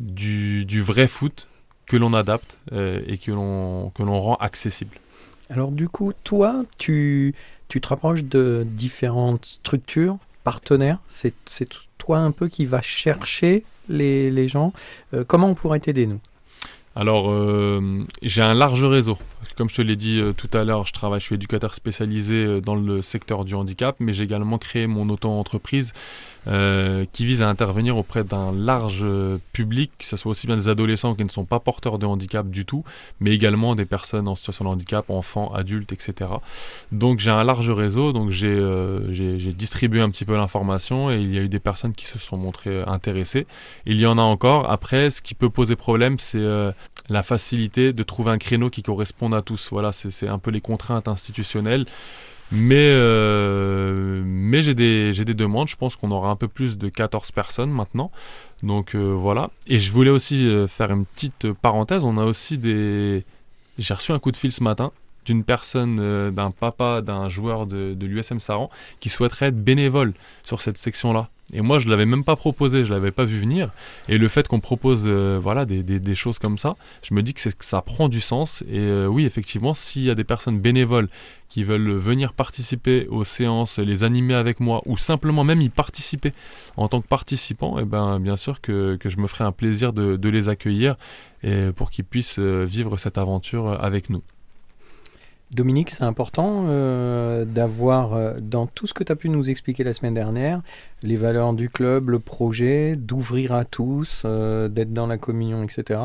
du, 0.00 0.82
vrai 0.82 1.08
foot 1.08 1.48
que 1.86 1.96
l'on 1.96 2.12
adapte 2.12 2.58
euh, 2.72 3.00
et 3.06 3.18
que 3.18 3.32
l'on, 3.32 3.90
que 3.90 4.02
l'on 4.02 4.20
rend 4.20 4.36
accessible. 4.36 4.98
Alors 5.50 5.70
du 5.70 5.88
coup, 5.88 6.12
toi, 6.24 6.64
tu, 6.76 7.34
tu 7.68 7.80
te 7.80 7.88
rapproches 7.88 8.24
de 8.24 8.66
différentes 8.66 9.44
structures, 9.46 10.18
partenaires? 10.44 10.98
C'est, 11.08 11.34
c'est 11.46 11.68
toi 11.96 12.18
un 12.18 12.30
peu 12.30 12.48
qui 12.48 12.66
va 12.66 12.82
chercher 12.82 13.64
les, 13.88 14.30
les 14.30 14.48
gens? 14.48 14.72
Euh, 15.14 15.24
comment 15.26 15.48
on 15.48 15.54
pourrait 15.54 15.80
t'aider, 15.80 16.06
nous? 16.06 16.20
Alors, 16.94 17.30
euh, 17.30 18.04
j'ai 18.22 18.42
un 18.42 18.54
large 18.54 18.84
réseau. 18.84 19.18
Comme 19.56 19.68
je 19.68 19.76
te 19.76 19.82
l'ai 19.82 19.94
dit 19.94 20.20
tout 20.36 20.50
à 20.52 20.64
l'heure, 20.64 20.84
je 20.86 20.92
travaille, 20.92 21.20
je 21.20 21.26
suis 21.26 21.34
éducateur 21.36 21.74
spécialisé 21.74 22.60
dans 22.60 22.74
le 22.74 23.02
secteur 23.02 23.44
du 23.44 23.54
handicap, 23.54 23.96
mais 24.00 24.12
j'ai 24.12 24.24
également 24.24 24.58
créé 24.58 24.86
mon 24.86 25.08
auto-entreprise 25.08 25.92
euh, 26.48 27.04
qui 27.12 27.26
vise 27.26 27.42
à 27.42 27.48
intervenir 27.48 27.96
auprès 27.96 28.24
d'un 28.24 28.52
large 28.52 29.04
public, 29.52 29.90
que 29.98 30.04
ce 30.04 30.16
soit 30.16 30.30
aussi 30.30 30.46
bien 30.46 30.56
des 30.56 30.68
adolescents 30.68 31.14
qui 31.14 31.24
ne 31.24 31.28
sont 31.28 31.44
pas 31.44 31.60
porteurs 31.60 31.98
de 31.98 32.06
handicap 32.06 32.48
du 32.48 32.64
tout, 32.64 32.84
mais 33.20 33.32
également 33.32 33.74
des 33.74 33.84
personnes 33.84 34.28
en 34.28 34.34
situation 34.34 34.64
de 34.64 34.70
handicap, 34.70 35.10
enfants, 35.10 35.52
adultes, 35.54 35.92
etc. 35.92 36.30
Donc 36.92 37.18
j'ai 37.18 37.30
un 37.30 37.44
large 37.44 37.70
réseau, 37.70 38.12
donc 38.12 38.32
euh, 38.42 39.06
j'ai 39.10 39.52
distribué 39.52 40.00
un 40.00 40.10
petit 40.10 40.24
peu 40.24 40.36
l'information 40.36 41.10
et 41.10 41.18
il 41.18 41.34
y 41.34 41.38
a 41.38 41.42
eu 41.42 41.48
des 41.48 41.58
personnes 41.58 41.92
qui 41.92 42.06
se 42.06 42.18
sont 42.18 42.36
montrées 42.36 42.82
intéressées. 42.82 43.46
Il 43.86 43.96
y 43.96 44.06
en 44.06 44.18
a 44.18 44.22
encore. 44.22 44.70
Après, 44.70 45.10
ce 45.10 45.22
qui 45.22 45.34
peut 45.34 45.50
poser 45.50 45.76
problème, 45.76 46.18
c'est 46.18 46.38
euh, 46.38 46.72
la 47.08 47.22
facilité 47.22 47.92
de 47.92 48.02
trouver 48.02 48.30
un 48.30 48.38
créneau 48.38 48.70
qui 48.70 48.82
corresponde 48.82 49.34
à 49.34 49.42
tous. 49.42 49.68
Voilà, 49.70 49.92
c'est 49.92 50.28
un 50.28 50.38
peu 50.38 50.50
les 50.50 50.60
contraintes 50.60 51.08
institutionnelles. 51.08 51.86
Mais, 52.50 52.76
euh, 52.76 54.22
j'ai 54.60 54.74
des, 54.74 55.12
des 55.12 55.34
demandes. 55.34 55.68
Je 55.68 55.76
pense 55.76 55.96
qu'on 55.96 56.10
aura 56.10 56.30
un 56.30 56.36
peu 56.36 56.48
plus 56.48 56.78
de 56.78 56.88
14 56.88 57.30
personnes 57.32 57.70
maintenant. 57.70 58.10
Donc 58.62 58.94
euh, 58.94 59.12
voilà. 59.12 59.50
Et 59.66 59.78
je 59.78 59.92
voulais 59.92 60.10
aussi 60.10 60.46
euh, 60.46 60.66
faire 60.66 60.90
une 60.90 61.04
petite 61.04 61.52
parenthèse. 61.52 62.04
On 62.04 62.18
a 62.18 62.24
aussi 62.24 62.58
des. 62.58 63.24
J'ai 63.78 63.94
reçu 63.94 64.12
un 64.12 64.18
coup 64.18 64.32
de 64.32 64.36
fil 64.36 64.50
ce 64.50 64.62
matin 64.62 64.92
d'une 65.28 65.44
personne, 65.44 66.30
d'un 66.30 66.50
papa, 66.50 67.02
d'un 67.02 67.28
joueur 67.28 67.66
de, 67.66 67.94
l'USM 68.00 68.40
Saran 68.40 68.70
qui 68.98 69.10
souhaiterait 69.10 69.48
être 69.48 69.62
bénévole 69.62 70.14
sur 70.42 70.62
cette 70.62 70.78
section-là. 70.78 71.28
Et 71.52 71.60
moi, 71.60 71.78
je 71.78 71.88
l'avais 71.88 72.06
même 72.06 72.24
pas 72.24 72.36
proposé, 72.36 72.84
je 72.84 72.92
l'avais 72.92 73.10
pas 73.10 73.24
vu 73.24 73.38
venir. 73.38 73.70
Et 74.08 74.18
le 74.18 74.28
fait 74.28 74.48
qu'on 74.48 74.60
propose, 74.60 75.04
euh, 75.06 75.38
voilà, 75.42 75.64
des, 75.64 76.14
choses 76.14 76.38
comme 76.38 76.58
ça, 76.58 76.76
je 77.02 77.14
me 77.14 77.22
dis 77.22 77.32
que, 77.34 77.48
que 77.48 77.64
ça 77.64 77.82
prend 77.82 78.08
du 78.08 78.20
sens. 78.20 78.62
Et 78.70 78.78
euh, 78.78 79.06
oui, 79.06 79.24
effectivement, 79.26 79.74
s'il 79.74 80.02
y 80.04 80.10
a 80.10 80.14
des 80.14 80.24
personnes 80.24 80.60
bénévoles 80.60 81.08
qui 81.48 81.64
veulent 81.64 81.92
venir 81.92 82.34
participer 82.34 83.06
aux 83.08 83.24
séances, 83.24 83.78
les 83.78 84.02
animer 84.04 84.34
avec 84.34 84.60
moi, 84.60 84.82
ou 84.86 84.96
simplement 84.96 85.44
même 85.44 85.60
y 85.60 85.68
participer 85.68 86.32
en 86.76 86.88
tant 86.88 87.00
que 87.00 87.08
participant, 87.08 87.78
et 87.78 87.82
eh 87.82 87.84
ben, 87.86 88.18
bien 88.20 88.36
sûr 88.36 88.60
que, 88.60 88.98
je 89.02 89.16
me 89.16 89.26
ferai 89.26 89.44
un 89.44 89.52
plaisir 89.52 89.94
de, 89.94 90.16
de 90.16 90.28
les 90.28 90.50
accueillir 90.50 90.96
et 91.42 91.70
pour 91.74 91.90
qu'ils 91.90 92.04
puissent 92.04 92.38
euh, 92.38 92.64
vivre 92.64 92.96
cette 92.98 93.16
aventure 93.18 93.82
avec 93.82 94.10
nous. 94.10 94.22
Dominique, 95.54 95.90
c'est 95.90 96.02
important 96.02 96.66
euh, 96.68 97.46
d'avoir, 97.46 98.12
euh, 98.12 98.34
dans 98.38 98.66
tout 98.66 98.86
ce 98.86 98.92
que 98.92 99.02
tu 99.02 99.10
as 99.10 99.16
pu 99.16 99.30
nous 99.30 99.48
expliquer 99.48 99.82
la 99.82 99.94
semaine 99.94 100.12
dernière, 100.12 100.60
les 101.02 101.16
valeurs 101.16 101.54
du 101.54 101.70
club, 101.70 102.10
le 102.10 102.18
projet, 102.18 102.96
d'ouvrir 102.96 103.52
à 103.52 103.64
tous, 103.64 104.22
euh, 104.26 104.68
d'être 104.68 104.92
dans 104.92 105.06
la 105.06 105.16
communion, 105.16 105.62
etc. 105.62 106.00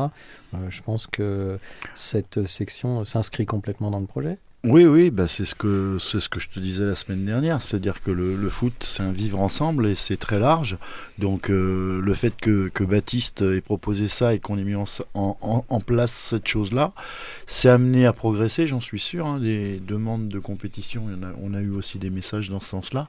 je 0.70 0.80
pense 0.82 1.06
que 1.06 1.58
cette 1.94 2.46
section 2.46 3.04
s'inscrit 3.04 3.44
complètement 3.44 3.90
dans 3.90 4.00
le 4.00 4.06
projet. 4.06 4.38
Oui, 4.66 4.86
oui, 4.86 5.10
bah 5.10 5.28
c'est 5.28 5.44
ce 5.44 5.54
que 5.54 5.98
c'est 6.00 6.20
ce 6.20 6.30
que 6.30 6.40
je 6.40 6.48
te 6.48 6.58
disais 6.58 6.86
la 6.86 6.94
semaine 6.94 7.26
dernière, 7.26 7.60
c'est-à-dire 7.60 8.00
que 8.00 8.10
le, 8.10 8.48
foot 8.48 8.72
c'est 8.82 9.02
un 9.02 9.12
vivre 9.12 9.38
ensemble 9.38 9.86
et 9.86 9.94
c'est 9.94 10.16
très 10.16 10.38
large. 10.38 10.78
Donc 11.18 11.50
euh, 11.50 12.00
le 12.00 12.14
fait 12.14 12.34
que, 12.34 12.70
que, 12.70 12.82
Baptiste 12.82 13.42
ait 13.42 13.60
proposé 13.60 14.08
ça 14.08 14.32
et 14.32 14.38
qu'on 14.38 14.56
ait 14.56 14.64
mis 14.64 14.74
en, 14.74 14.86
en, 15.12 15.80
place 15.80 16.12
cette 16.12 16.48
chose-là, 16.48 16.94
c'est 17.46 17.68
amené 17.68 18.06
à 18.06 18.14
progresser, 18.14 18.66
j'en 18.66 18.80
suis 18.80 19.00
sûr. 19.00 19.26
Hein, 19.26 19.38
des 19.38 19.80
demandes 19.80 20.28
de 20.28 20.38
compétition, 20.38 21.08
on 21.10 21.22
a, 21.22 21.32
on 21.42 21.52
a 21.52 21.60
eu 21.60 21.70
aussi 21.70 21.98
des 21.98 22.08
messages 22.08 22.48
dans 22.48 22.60
ce 22.60 22.70
sens-là. 22.70 23.08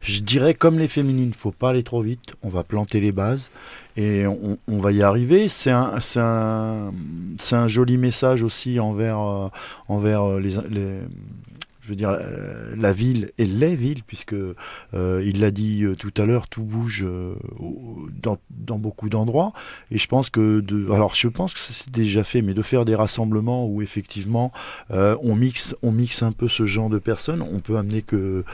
Je 0.00 0.20
dirais 0.20 0.54
comme 0.54 0.78
les 0.78 0.88
féminines, 0.88 1.32
faut 1.34 1.50
pas 1.50 1.70
aller 1.70 1.82
trop 1.82 2.02
vite, 2.02 2.34
on 2.42 2.48
va 2.48 2.62
planter 2.62 3.00
les 3.00 3.12
bases 3.12 3.50
et 3.96 4.26
on, 4.26 4.78
va 4.80 4.92
y 4.92 5.02
arriver. 5.02 5.48
C'est 5.48 5.70
un, 5.70 6.80
joli 7.66 7.96
message 7.96 8.42
aussi 8.42 8.78
envers, 8.78 9.20
euh, 9.20 9.48
euh, 9.90 10.40
les, 10.40 11.00
je 11.86 11.90
veux 11.92 11.96
dire, 11.96 12.10
euh, 12.10 12.74
la 12.76 12.92
ville 12.92 13.30
et 13.38 13.46
les 13.46 13.76
villes, 13.76 14.02
puisque 14.04 14.34
euh, 14.34 15.22
il 15.24 15.38
l'a 15.38 15.52
dit 15.52 15.84
euh, 15.84 15.94
tout 15.94 16.12
à 16.16 16.24
l'heure, 16.24 16.48
tout 16.48 16.64
bouge 16.64 17.06
dans, 18.20 18.38
dans, 18.50 18.78
beaucoup 18.78 19.08
d'endroits. 19.08 19.52
Et 19.92 19.98
je 19.98 20.08
pense 20.08 20.28
que, 20.28 20.58
de, 20.60 20.90
alors 20.90 21.14
je 21.14 21.28
pense 21.28 21.54
que 21.54 21.60
c'est 21.60 21.90
déjà 21.92 22.24
fait, 22.24 22.42
mais 22.42 22.54
de 22.54 22.62
faire 22.62 22.84
des 22.84 22.96
rassemblements 22.96 23.66
où 23.66 23.82
effectivement 23.82 24.52
on 24.90 25.36
mixe, 25.36 25.76
on 25.82 25.92
mixe 25.92 26.24
un 26.24 26.32
peu 26.32 26.48
ce 26.48 26.66
genre 26.66 26.90
de 26.90 26.98
personnes, 26.98 27.40
on 27.40 27.60
peut 27.60 27.76
amener 27.76 28.02
que 28.02 28.44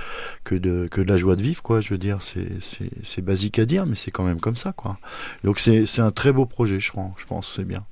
que 0.45 0.55
de, 0.55 0.89
que 0.91 1.01
de 1.01 1.09
la 1.09 1.17
joie 1.17 1.37
de 1.37 1.43
vivre, 1.43 1.63
quoi. 1.63 1.81
Je 1.81 1.89
veux 1.89 1.99
dire, 1.99 2.19
c'est 2.21 3.25
basique 3.25 3.59
à 3.59 3.65
dire, 3.65 3.87
mais 3.87 3.97
c'est 3.97 4.11
quand 4.11 4.25
même 4.25 4.41
comme 4.41 4.57
ça, 4.57 4.73
quoi. 4.73 4.99
Donc 5.43 5.59
c'est 5.59 6.01
un 6.01 6.11
très 6.11 6.33
beau 6.33 6.45
projet, 6.45 6.81
je 6.81 6.93
pense, 6.93 7.13
je 7.17 7.25
pense, 7.25 7.55
c'est 7.57 7.65
bien. 7.65 7.85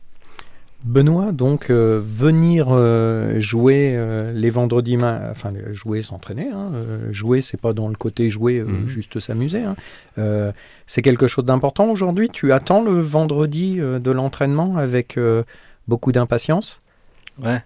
Benoît, 0.85 1.33
donc 1.33 1.69
euh, 1.69 2.01
venir 2.03 2.69
euh, 2.71 3.39
jouer 3.39 3.93
euh, 3.95 4.33
les 4.33 4.49
vendredis, 4.49 4.97
enfin 4.97 5.53
jouer, 5.73 6.03
s'entraîner. 6.03 6.49
Hein, 6.49 6.71
jouer, 7.11 7.43
c'est 7.43 7.61
pas 7.61 7.75
dans 7.75 7.89
le 7.89 7.97
côté 7.97 8.31
jouer, 8.31 8.63
mhm. 8.63 8.89
juste 8.89 9.21
s'amuser. 9.21 9.63
Hein. 9.63 10.53
c'est 10.87 11.03
quelque 11.03 11.27
chose 11.27 11.45
d'important 11.45 11.91
aujourd'hui? 11.91 12.29
Tu 12.31 12.53
attends 12.53 12.83
le 12.83 12.99
vendredi 12.99 13.77
de 13.77 14.11
l'entraînement 14.11 14.77
avec 14.79 15.19
beaucoup 15.87 16.13
d'impatience? 16.13 16.81
Ouais. 17.43 17.63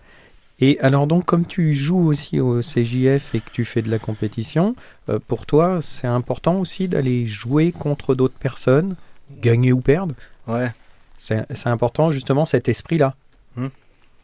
Et 0.60 0.78
alors 0.80 1.06
donc, 1.06 1.24
comme 1.24 1.46
tu 1.46 1.72
joues 1.72 2.06
aussi 2.06 2.40
au 2.40 2.60
CJF 2.60 3.34
et 3.34 3.40
que 3.40 3.50
tu 3.52 3.64
fais 3.64 3.82
de 3.82 3.90
la 3.90 3.98
compétition, 3.98 4.74
pour 5.28 5.46
toi, 5.46 5.78
c'est 5.82 6.06
important 6.06 6.58
aussi 6.58 6.88
d'aller 6.88 7.26
jouer 7.26 7.72
contre 7.72 8.14
d'autres 8.14 8.38
personnes, 8.38 8.96
gagner 9.40 9.72
ou 9.72 9.80
perdre? 9.80 10.14
Ouais. 10.46 10.72
C'est 11.24 11.66
important 11.68 12.10
justement 12.10 12.44
cet 12.44 12.68
esprit-là. 12.68 13.14
Hmm. 13.56 13.68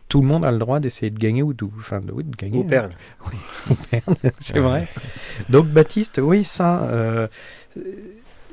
Tout 0.08 0.20
le 0.20 0.26
monde 0.26 0.44
a 0.44 0.50
le 0.50 0.58
droit 0.58 0.80
d'essayer 0.80 1.10
de 1.10 1.18
gagner 1.18 1.42
ou 1.42 1.54
de, 1.54 1.66
enfin, 1.78 2.00
de, 2.00 2.12
gagner. 2.36 2.58
Ou 2.58 2.64
perdre. 2.64 2.94
Oui, 3.30 3.38
ou 3.70 3.74
perdre, 3.74 4.16
c'est 4.40 4.58
vrai. 4.58 4.88
Donc 5.48 5.68
Baptiste, 5.68 6.20
oui, 6.22 6.44
ça, 6.44 6.82
euh, 6.82 7.28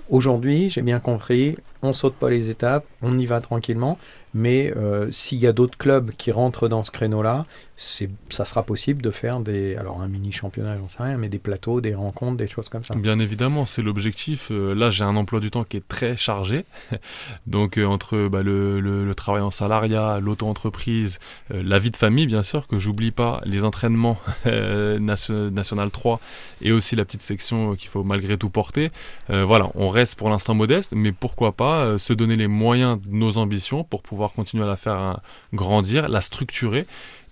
aujourd'hui, 0.10 0.70
j'ai 0.70 0.84
bien 0.84 1.00
compris, 1.00 1.58
on 1.82 1.94
saute 1.94 2.13
pas 2.16 2.30
les 2.30 2.50
étapes, 2.50 2.86
on 3.01 3.18
y 3.18 3.25
va 3.25 3.42
tranquillement. 3.42 3.98
Mais 4.34 4.72
euh, 4.77 5.12
s'il 5.12 5.39
y 5.39 5.48
a 5.48 5.51
d'autres 5.51 5.77
clubs 5.77 6.12
qui 6.12 6.32
rentrent 6.32 6.68
dans 6.68 6.84
ce 6.84 6.92
créneau-là, 6.92 7.46
ça 7.77 8.46
sera 8.46 8.63
possible 8.63 9.01
de 9.01 9.12
faire 9.12 9.39
des, 9.39 9.75
alors 9.75 10.01
un 10.01 10.07
mini 10.07 10.31
championnat, 10.31 10.77
j'en 10.77 10.88
sais 10.88 11.01
rien, 11.01 11.17
mais 11.17 11.29
des 11.29 11.39
plateaux, 11.39 11.79
des 11.79 11.96
rencontres, 11.96 12.38
des 12.38 12.48
choses 12.48 12.67
comme 12.67 12.84
ça. 12.84 12.96
Bien 12.96 13.19
évidemment, 13.19 13.65
c'est 13.65 13.81
l'objectif. 13.81 14.50
Euh, 14.51 14.74
là, 14.74 14.89
j'ai 14.89 15.03
un 15.03 15.15
emploi 15.15 15.39
du 15.39 15.51
temps 15.51 15.63
qui 15.63 15.77
est 15.77 15.88
très 15.88 16.17
chargé. 16.17 16.65
Donc, 17.48 17.77
euh, 17.77 17.86
entre 17.86 18.27
bah, 18.27 18.43
le, 18.43 19.12
travail 19.15 19.41
en 19.41 19.51
salariat, 19.51 20.19
l'auto-entreprise, 20.19 21.19
la 21.50 21.79
vie 21.79 21.89
de 21.89 21.98
famille, 21.98 22.27
bien 22.27 22.43
sûr, 22.43 22.67
que 22.67 22.77
j'oublie 22.77 23.12
pas, 23.12 23.41
les 23.46 23.63
entraînements 23.63 24.19
National 24.46 25.89
3 25.89 26.19
et 26.62 26.72
aussi 26.72 26.96
la 26.96 27.05
petite 27.05 27.24
section 27.24 27.75
qu'il 27.75 27.89
faut 27.89 28.03
malgré 28.03 28.38
tout 28.38 28.50
porter. 28.50 28.91
voilà, 29.29 29.72
on 29.74 29.89
reste 29.89 30.17
pour 30.17 30.29
l'instant 30.29 30.53
modeste, 30.53 30.93
mais 30.96 31.12
pourquoi 31.12 31.53
pas 31.53 31.98
se 31.98 32.13
donner 32.13 32.36
les 32.36 32.48
moyens 32.48 33.01
de 33.01 33.10
nos 33.10 33.38
ambitions 33.38 33.84
pour 33.84 34.03
pouvoir 34.03 34.17
pouvoir 34.17 34.34
continuer 34.34 34.63
à 34.63 34.67
la 34.67 34.77
faire 34.77 34.98
hein, 34.98 35.19
grandir, 35.53 36.10
la 36.10 36.22
structurer. 36.22 36.88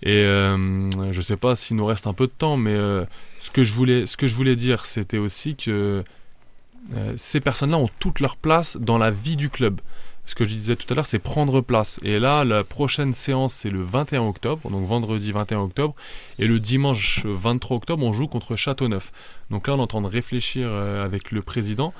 Et 0.06 0.22
euh, 0.22 0.88
je 1.10 1.20
sais 1.20 1.36
pas 1.36 1.56
s'il 1.56 1.76
nous 1.76 1.84
reste 1.84 2.06
un 2.06 2.12
peu 2.12 2.28
de 2.28 2.32
temps, 2.32 2.56
mais 2.56 2.74
euh, 2.74 3.04
ce 3.40 3.50
que 3.50 3.64
je 3.64 3.74
voulais, 3.74 4.06
ce 4.06 4.16
que 4.16 4.28
je 4.28 4.36
voulais 4.36 4.54
dire, 4.54 4.86
c'était 4.86 5.18
aussi 5.18 5.56
que 5.56 6.04
euh, 6.96 7.12
ces 7.16 7.40
personnes-là 7.40 7.76
ont 7.76 7.90
toute 7.98 8.20
leur 8.20 8.36
place 8.36 8.76
dans 8.76 8.98
la 8.98 9.10
vie 9.10 9.34
du 9.34 9.50
club. 9.50 9.80
Ce 10.24 10.36
que 10.36 10.44
je 10.44 10.54
disais 10.54 10.76
tout 10.76 10.86
à 10.92 10.94
l'heure, 10.94 11.06
c'est 11.06 11.18
prendre 11.18 11.60
place. 11.60 11.98
Et 12.04 12.20
là, 12.20 12.44
la 12.44 12.62
prochaine 12.62 13.14
séance, 13.14 13.52
c'est 13.52 13.70
le 13.70 13.80
21 13.80 14.22
octobre, 14.28 14.70
donc 14.70 14.86
vendredi 14.86 15.32
21 15.32 15.58
octobre. 15.58 15.96
Et 16.38 16.46
le 16.46 16.60
dimanche 16.60 17.26
23 17.26 17.76
octobre, 17.76 18.04
on 18.04 18.12
joue 18.12 18.28
contre 18.28 18.54
Châteauneuf. 18.54 19.10
Donc 19.50 19.66
là, 19.66 19.74
on 19.74 19.78
est 19.78 19.82
en 19.82 19.86
train 19.88 20.02
de 20.02 20.06
réfléchir 20.06 20.72
avec 20.72 21.32
le 21.32 21.42
président 21.42 21.92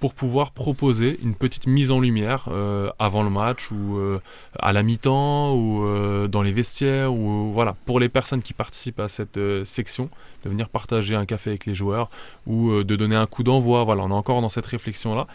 pour 0.00 0.12
pouvoir 0.14 0.50
proposer 0.52 1.18
une 1.22 1.34
petite 1.34 1.66
mise 1.66 1.90
en 1.90 1.98
lumière 2.00 2.48
euh, 2.50 2.90
avant 2.98 3.22
le 3.22 3.30
match 3.30 3.70
ou 3.70 3.96
euh, 3.96 4.20
à 4.58 4.72
la 4.74 4.82
mi-temps 4.82 5.54
ou 5.54 5.84
euh, 5.84 6.28
dans 6.28 6.42
les 6.42 6.52
vestiaires 6.52 7.12
ou 7.14 7.52
voilà 7.52 7.74
pour 7.86 8.00
les 8.00 8.08
personnes 8.10 8.42
qui 8.42 8.52
participent 8.52 9.00
à 9.00 9.08
cette 9.08 9.38
section 9.64 10.10
de 10.44 10.50
venir 10.50 10.68
partager 10.68 11.14
un 11.14 11.24
café 11.24 11.50
avec 11.50 11.64
les 11.64 11.74
joueurs 11.74 12.10
ou 12.46 12.82
de 12.82 12.96
donner 12.96 13.16
un 13.16 13.26
coup 13.26 13.42
d'envoi. 13.42 13.82
Voilà 13.84 14.02
on 14.02 14.10
est 14.10 14.12
encore 14.12 14.42
dans 14.42 14.50
cette 14.50 14.66
réflexion 14.66 15.14
là 15.14 15.26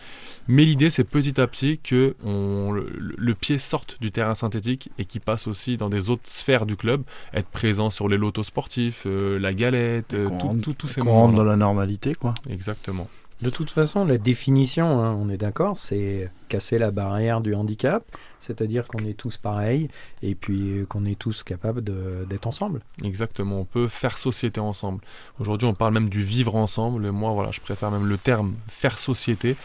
mais 0.47 0.65
l'idée 0.65 0.89
c'est 0.91 1.03
petit 1.03 1.39
à 1.41 1.47
petit 1.47 1.79
que 1.79 2.15
on, 2.23 2.71
le, 2.71 2.91
le 2.95 3.33
pied 3.35 3.57
sorte 3.57 3.97
du 4.01 4.11
terrain 4.11 4.35
synthétique 4.35 4.91
et 4.99 5.05
qui 5.05 5.19
passe 5.19 5.47
aussi 5.47 5.77
dans 5.77 5.89
des 5.89 6.09
autres 6.09 6.23
sphères 6.25 6.65
du 6.65 6.75
club. 6.75 7.01
Être 7.33 7.47
présent 7.49 7.89
sur 7.89 8.07
les 8.07 8.17
lotos 8.17 8.43
sportifs 8.43 9.05
la 9.05 9.53
galette 9.53 10.09
tout- 10.09 10.29
rentre- 10.29 10.61
tout- 10.61 10.73
tous 10.73 10.87
ces 10.87 11.01
Qu'on 11.01 11.09
rentre 11.11 11.31
moments 11.31 11.37
dans 11.37 11.43
la 11.49 11.55
normalité, 11.55 12.13
quoi. 12.15 12.33
exactement 12.49 13.07
De 13.41 13.49
toute 13.49 13.71
façon, 13.71 14.03
la 14.03 14.17
définition, 14.17 15.01
hein, 15.01 15.17
on 15.17 15.29
est 15.29 15.37
d'accord, 15.37 15.77
c'est 15.77 16.29
casser 16.49 16.77
la 16.77 16.91
barrière 16.91 17.39
du 17.39 17.55
handicap, 17.55 18.03
c'est-à-dire 18.41 18.85
qu'on 18.85 18.99
est 18.99 19.13
tous 19.13 19.37
pareils 19.37 19.87
et 20.21 20.35
puis 20.35 20.79
euh, 20.79 20.85
qu'on 20.85 21.05
est 21.05 21.17
tous 21.17 21.43
capables 21.43 21.81
d'être 22.27 22.47
ensemble. 22.47 22.81
Exactement, 23.01 23.61
on 23.61 23.65
peut 23.65 23.87
faire 23.87 24.17
société 24.17 24.59
ensemble. 24.59 24.99
Aujourd'hui, 25.39 25.69
on 25.69 25.73
parle 25.73 25.93
même 25.93 26.09
du 26.09 26.21
vivre 26.21 26.55
ensemble. 26.55 27.05
Et 27.05 27.11
moi, 27.11 27.31
voilà, 27.31 27.51
je 27.51 27.61
préfère 27.61 27.91
même 27.91 28.07
le 28.07 28.17
terme 28.17 28.55
faire 28.67 28.99
société 28.99 29.55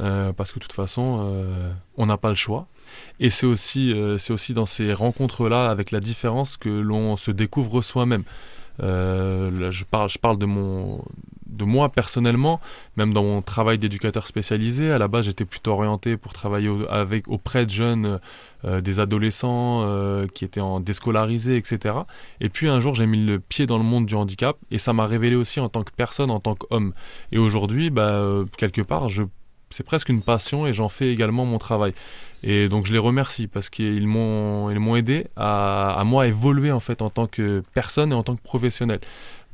euh, 0.00 0.34
parce 0.34 0.52
que 0.52 0.58
de 0.58 0.64
toute 0.64 0.74
façon, 0.74 1.20
euh, 1.22 1.72
on 1.96 2.04
n'a 2.04 2.18
pas 2.18 2.28
le 2.28 2.34
choix. 2.34 2.66
Et 3.18 3.30
c'est 3.30 3.46
aussi, 3.46 3.94
aussi 4.28 4.52
dans 4.52 4.66
ces 4.66 4.92
rencontres-là, 4.92 5.70
avec 5.70 5.90
la 5.90 6.00
différence, 6.00 6.58
que 6.58 6.68
l'on 6.68 7.16
se 7.16 7.30
découvre 7.30 7.80
soi-même. 7.80 8.24
Là, 8.78 9.70
je 9.70 9.84
parle, 9.84 10.10
je 10.10 10.18
parle 10.18 10.36
de 10.36 10.44
mon, 10.44 11.02
de 11.52 11.64
moi 11.64 11.90
personnellement, 11.90 12.60
même 12.96 13.12
dans 13.12 13.22
mon 13.22 13.42
travail 13.42 13.78
d'éducateur 13.78 14.26
spécialisé. 14.26 14.90
À 14.90 14.98
la 14.98 15.08
base, 15.08 15.26
j'étais 15.26 15.44
plutôt 15.44 15.72
orienté 15.72 16.16
pour 16.16 16.32
travailler 16.32 16.70
avec 16.90 17.28
auprès 17.28 17.66
de 17.66 17.70
jeunes, 17.70 18.20
euh, 18.64 18.80
des 18.80 19.00
adolescents 19.00 19.82
euh, 19.82 20.26
qui 20.26 20.44
étaient 20.44 20.60
en 20.60 20.78
déscolarisés, 20.78 21.56
etc. 21.56 21.96
Et 22.40 22.48
puis 22.48 22.68
un 22.68 22.78
jour, 22.78 22.94
j'ai 22.94 23.06
mis 23.06 23.24
le 23.24 23.40
pied 23.40 23.66
dans 23.66 23.76
le 23.78 23.82
monde 23.84 24.06
du 24.06 24.14
handicap 24.14 24.56
et 24.70 24.78
ça 24.78 24.92
m'a 24.92 25.04
révélé 25.04 25.34
aussi 25.34 25.58
en 25.58 25.68
tant 25.68 25.82
que 25.82 25.90
personne, 25.96 26.30
en 26.30 26.38
tant 26.38 26.54
qu'homme. 26.54 26.94
Et 27.32 27.38
aujourd'hui, 27.38 27.90
bah, 27.90 28.02
euh, 28.02 28.44
quelque 28.56 28.80
part, 28.80 29.08
je, 29.08 29.24
c'est 29.70 29.82
presque 29.82 30.10
une 30.10 30.22
passion 30.22 30.64
et 30.66 30.72
j'en 30.72 30.88
fais 30.88 31.12
également 31.12 31.44
mon 31.44 31.58
travail. 31.58 31.92
Et 32.44 32.68
donc 32.68 32.86
je 32.86 32.92
les 32.92 32.98
remercie 32.98 33.48
parce 33.48 33.68
qu'ils 33.68 34.06
m'ont, 34.06 34.70
ils 34.70 34.78
m'ont 34.78 34.94
aidé 34.94 35.26
à, 35.34 35.94
à 35.98 36.04
moi 36.04 36.28
évoluer 36.28 36.70
en 36.70 36.80
fait 36.80 37.02
en 37.02 37.10
tant 37.10 37.26
que 37.26 37.62
personne 37.74 38.12
et 38.12 38.14
en 38.14 38.22
tant 38.22 38.36
que 38.36 38.42
professionnel. 38.42 39.00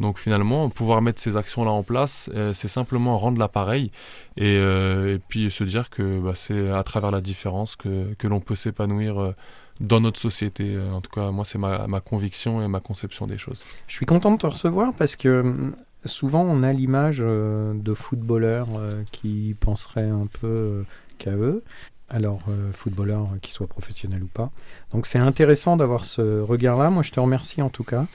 Donc 0.01 0.19
finalement, 0.19 0.69
pouvoir 0.71 1.03
mettre 1.03 1.21
ces 1.21 1.37
actions-là 1.37 1.71
en 1.71 1.83
place, 1.83 2.31
euh, 2.35 2.55
c'est 2.55 2.69
simplement 2.69 3.17
rendre 3.19 3.39
l'appareil 3.39 3.91
et, 4.37 4.57
euh, 4.57 5.17
et 5.17 5.19
puis 5.19 5.51
se 5.51 5.65
dire 5.65 5.91
que 5.91 6.21
bah, 6.21 6.33
c'est 6.35 6.71
à 6.71 6.83
travers 6.83 7.11
la 7.11 7.21
différence 7.21 7.77
que, 7.77 8.15
l'on 8.25 8.41
peut 8.41 8.57
s'épanouir 8.57 9.21
euh, 9.21 9.35
dans 9.81 10.01
notre 10.01 10.21
société. 10.21 10.77
En 10.93 11.01
tout 11.01 11.11
cas, 11.11 11.31
moi, 11.31 11.45
c'est 11.45 11.59
ma, 11.59 11.87
ma 11.87 12.01
conviction 12.01 12.63
et 12.63 12.69
ma 12.69 12.81
conception 12.81 13.27
des 13.27 13.39
choses. 13.39 13.63
Je 13.87 13.95
suis 13.95 14.07
content 14.07 14.33
de 14.33 14.39
te 14.39 14.47
recevoir 14.47 14.93
parce 14.93 15.17
que 15.17 15.73
souvent 16.05 16.43
on 16.43 16.63
a 16.63 16.73
l'image 16.73 17.19
de 17.19 17.95
footballeurs 17.95 18.69
qui 19.13 19.55
penseraient 19.61 20.11
un 20.11 20.27
peu 20.27 20.85
qu'à 21.19 21.33
eux. 21.33 21.63
Alors, 22.11 22.41
footballeurs 22.73 23.29
euh, 23.35 23.39
qui 23.43 23.53
soient 23.53 23.67
professionnels 23.67 24.23
ou 24.23 24.29
pas. 24.29 24.51
Donc, 24.93 25.07
c'est 25.07 25.19
intéressant 25.19 25.77
d'avoir 25.77 26.05
ce 26.05 26.41
regard-là. 26.41 26.89
Moi, 26.91 27.03
je 27.03 27.13
te 27.13 27.21
remercie 27.21 27.61
en 27.61 27.69
tout 27.69 27.85
cas. 27.85 28.07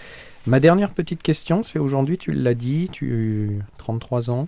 Ma 0.45 0.59
dernière 0.59 0.93
petite 0.93 1.23
question, 1.23 1.63
c'est 1.63 1.79
aujourd'hui, 1.79 2.17
tu 2.17 2.33
l'as 2.33 2.53
dit, 2.53 2.89
tu 2.91 3.59
33 3.77 4.29
ans, 4.29 4.47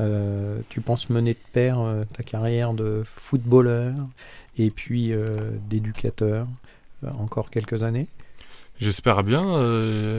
euh, 0.00 0.58
tu 0.68 0.80
penses 0.80 1.08
mener 1.08 1.34
de 1.34 1.38
pair 1.52 1.78
euh, 1.80 2.04
ta 2.16 2.22
carrière 2.22 2.72
de 2.74 3.02
footballeur 3.04 3.94
et 4.58 4.70
puis 4.70 5.12
euh, 5.12 5.50
d'éducateur 5.70 6.46
encore 7.18 7.50
quelques 7.50 7.82
années 7.82 8.08
J'espère 8.78 9.22
bien. 9.22 9.42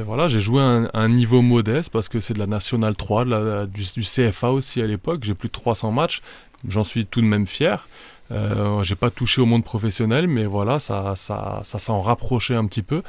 voilà, 0.04 0.28
j'ai 0.28 0.40
joué 0.42 0.62
un, 0.64 0.90
un 0.96 1.10
niveau 1.10 1.44
modeste 1.44 1.92
parce 1.92 2.10
que 2.10 2.20
c'est 2.20 2.34
de 2.34 2.40
la 2.40 2.48
Nationale 2.48 2.96
3, 2.96 3.26
de 3.26 3.30
la- 3.30 3.66
du, 3.68 3.84
du 3.84 4.02
CFA 4.02 4.50
aussi 4.50 4.82
à 4.82 4.88
l'époque. 4.88 5.24
J'ai 5.24 5.36
plus 5.36 5.50
de 5.50 5.54
300 5.54 5.92
matchs. 5.92 6.22
J'en 6.68 6.84
suis 6.84 7.06
tout 7.06 7.22
de 7.22 7.28
même 7.28 7.46
fier. 7.46 7.88
J'ai 8.32 8.96
pas 8.96 9.12
touché 9.12 9.42
au 9.42 9.46
monde 9.46 9.64
professionnel, 9.64 10.28
mais 10.28 10.46
voilà, 10.46 10.80
ça, 10.80 11.16
ça, 11.16 11.62
ça 11.64 11.78
s'en 11.78 12.02
rapprochait 12.02 12.56
un 12.56 12.66
petit 12.66 12.82
peu. 12.82 13.04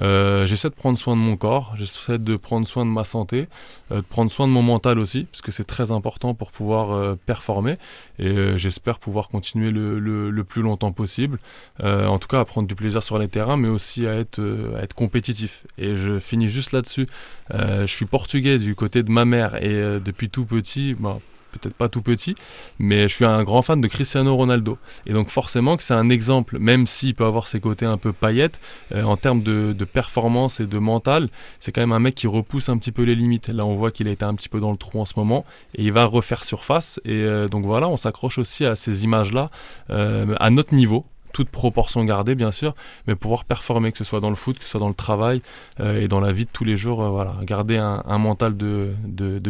Euh, 0.00 0.46
j'essaie 0.46 0.70
de 0.70 0.74
prendre 0.74 0.98
soin 0.98 1.16
de 1.16 1.20
mon 1.20 1.36
corps, 1.36 1.74
j'essaie 1.76 2.18
de 2.18 2.36
prendre 2.36 2.66
soin 2.66 2.86
de 2.86 2.90
ma 2.90 3.04
santé, 3.04 3.48
euh, 3.90 3.96
de 3.96 4.00
prendre 4.00 4.30
soin 4.30 4.46
de 4.46 4.52
mon 4.52 4.62
mental 4.62 4.98
aussi, 4.98 5.24
parce 5.24 5.42
que 5.42 5.52
c'est 5.52 5.64
très 5.64 5.90
important 5.90 6.32
pour 6.32 6.50
pouvoir 6.50 6.92
euh, 6.92 7.18
performer. 7.26 7.76
Et 8.18 8.56
j'espère 8.56 8.98
pouvoir 8.98 9.28
continuer 9.28 9.70
le, 9.70 9.98
le, 9.98 10.30
le 10.30 10.44
plus 10.44 10.62
longtemps 10.62 10.92
possible. 10.92 11.38
En 11.82 12.18
tout 12.20 12.28
cas, 12.28 12.38
à 12.38 12.44
prendre 12.44 12.68
du 12.68 12.76
plaisir 12.76 13.02
sur 13.02 13.18
les 13.18 13.26
terrains, 13.26 13.56
mais 13.56 13.68
aussi 13.68 14.06
à 14.06 14.14
être, 14.14 14.40
à 14.76 14.82
être 14.82 14.94
compétitif. 14.94 15.66
Et 15.76 15.96
je 15.96 16.20
finis 16.20 16.48
juste 16.48 16.70
là-dessus. 16.70 17.06
Je 17.52 17.86
suis 17.86 18.04
portugais 18.04 18.58
du 18.58 18.76
côté 18.76 19.02
de 19.02 19.10
ma 19.10 19.24
mère 19.24 19.56
et 19.56 19.98
depuis 19.98 20.30
tout 20.30 20.44
petit, 20.44 20.94
bah, 20.94 21.18
peut-être 21.52 21.74
pas 21.74 21.88
tout 21.88 22.02
petit, 22.02 22.34
mais 22.78 23.08
je 23.08 23.14
suis 23.14 23.24
un 23.24 23.42
grand 23.44 23.62
fan 23.62 23.80
de 23.80 23.88
Cristiano 23.88 24.34
Ronaldo. 24.34 24.78
Et 25.06 25.12
donc 25.12 25.28
forcément 25.28 25.76
que 25.76 25.82
c'est 25.82 25.94
un 25.94 26.08
exemple, 26.08 26.58
même 26.58 26.86
s'il 26.86 27.14
peut 27.14 27.24
avoir 27.24 27.46
ses 27.46 27.60
côtés 27.60 27.86
un 27.86 27.98
peu 27.98 28.12
paillettes, 28.12 28.60
euh, 28.92 29.02
en 29.02 29.16
termes 29.16 29.42
de, 29.42 29.74
performance 29.92 30.60
et 30.60 30.66
de 30.66 30.78
mental, 30.78 31.28
c'est 31.60 31.72
quand 31.72 31.80
même 31.80 31.92
un 31.92 31.98
mec 31.98 32.14
qui 32.14 32.26
repousse 32.26 32.68
un 32.68 32.78
petit 32.78 32.92
peu 32.92 33.02
les 33.02 33.14
limites. 33.14 33.48
Là, 33.48 33.66
on 33.66 33.74
voit 33.74 33.90
qu'il 33.90 34.08
a 34.08 34.10
été 34.10 34.24
un 34.24 34.34
petit 34.34 34.48
peu 34.48 34.60
dans 34.60 34.70
le 34.70 34.76
trou 34.76 35.00
en 35.00 35.04
ce 35.04 35.14
moment 35.16 35.44
et 35.74 35.82
il 35.82 35.92
va 35.92 36.04
refaire 36.04 36.44
surface. 36.44 37.00
Et 37.04 37.10
euh, 37.10 37.48
donc 37.48 37.66
voilà, 37.66 37.88
on 37.88 37.96
s'accroche 37.96 38.38
aussi 38.38 38.64
à 38.64 38.76
ces 38.76 39.04
images-là, 39.04 39.50
euh, 39.90 40.34
à 40.38 40.50
notre 40.50 40.74
niveau 40.74 41.04
toute 41.32 41.48
proportion 41.48 42.04
gardée 42.04 42.34
bien 42.34 42.52
sûr, 42.52 42.74
mais 43.06 43.14
pouvoir 43.14 43.46
performer, 43.46 43.90
que 43.90 43.96
ce 43.96 44.04
soit 44.04 44.20
dans 44.20 44.28
le 44.28 44.36
foot, 44.36 44.58
que 44.58 44.64
ce 44.64 44.70
soit 44.70 44.80
dans 44.80 44.88
le 44.88 44.94
travail 44.94 45.40
et 45.82 46.06
dans 46.06 46.20
la 46.20 46.30
vie 46.30 46.44
de 46.44 46.50
tous 46.52 46.64
les 46.64 46.76
jours, 46.76 47.02
voilà, 47.08 47.36
garder 47.44 47.78
un, 47.78 48.18
mental 48.18 48.54
de, 48.54 48.92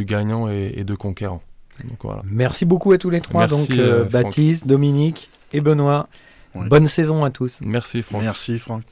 gagnant 0.04 0.48
et 0.48 0.84
de 0.84 0.94
conquérant. 0.94 1.42
Donc 1.84 1.98
voilà. 2.02 2.22
Merci 2.24 2.64
beaucoup 2.64 2.92
à 2.92 2.98
tous 2.98 3.10
les 3.10 3.20
trois, 3.20 3.46
Merci, 3.46 3.68
donc 3.68 3.78
euh, 3.78 4.00
euh. 4.00 4.04
Baptiste, 4.04 4.66
Dominique 4.66 5.30
et 5.52 5.60
Benoît. 5.60 6.08
Ouais. 6.54 6.68
Bonne 6.68 6.86
saison 6.86 7.24
à 7.24 7.30
tous. 7.30 7.60
Merci 7.62 8.02
Franck. 8.02 8.22
Merci, 8.22 8.58
Franck. 8.58 8.82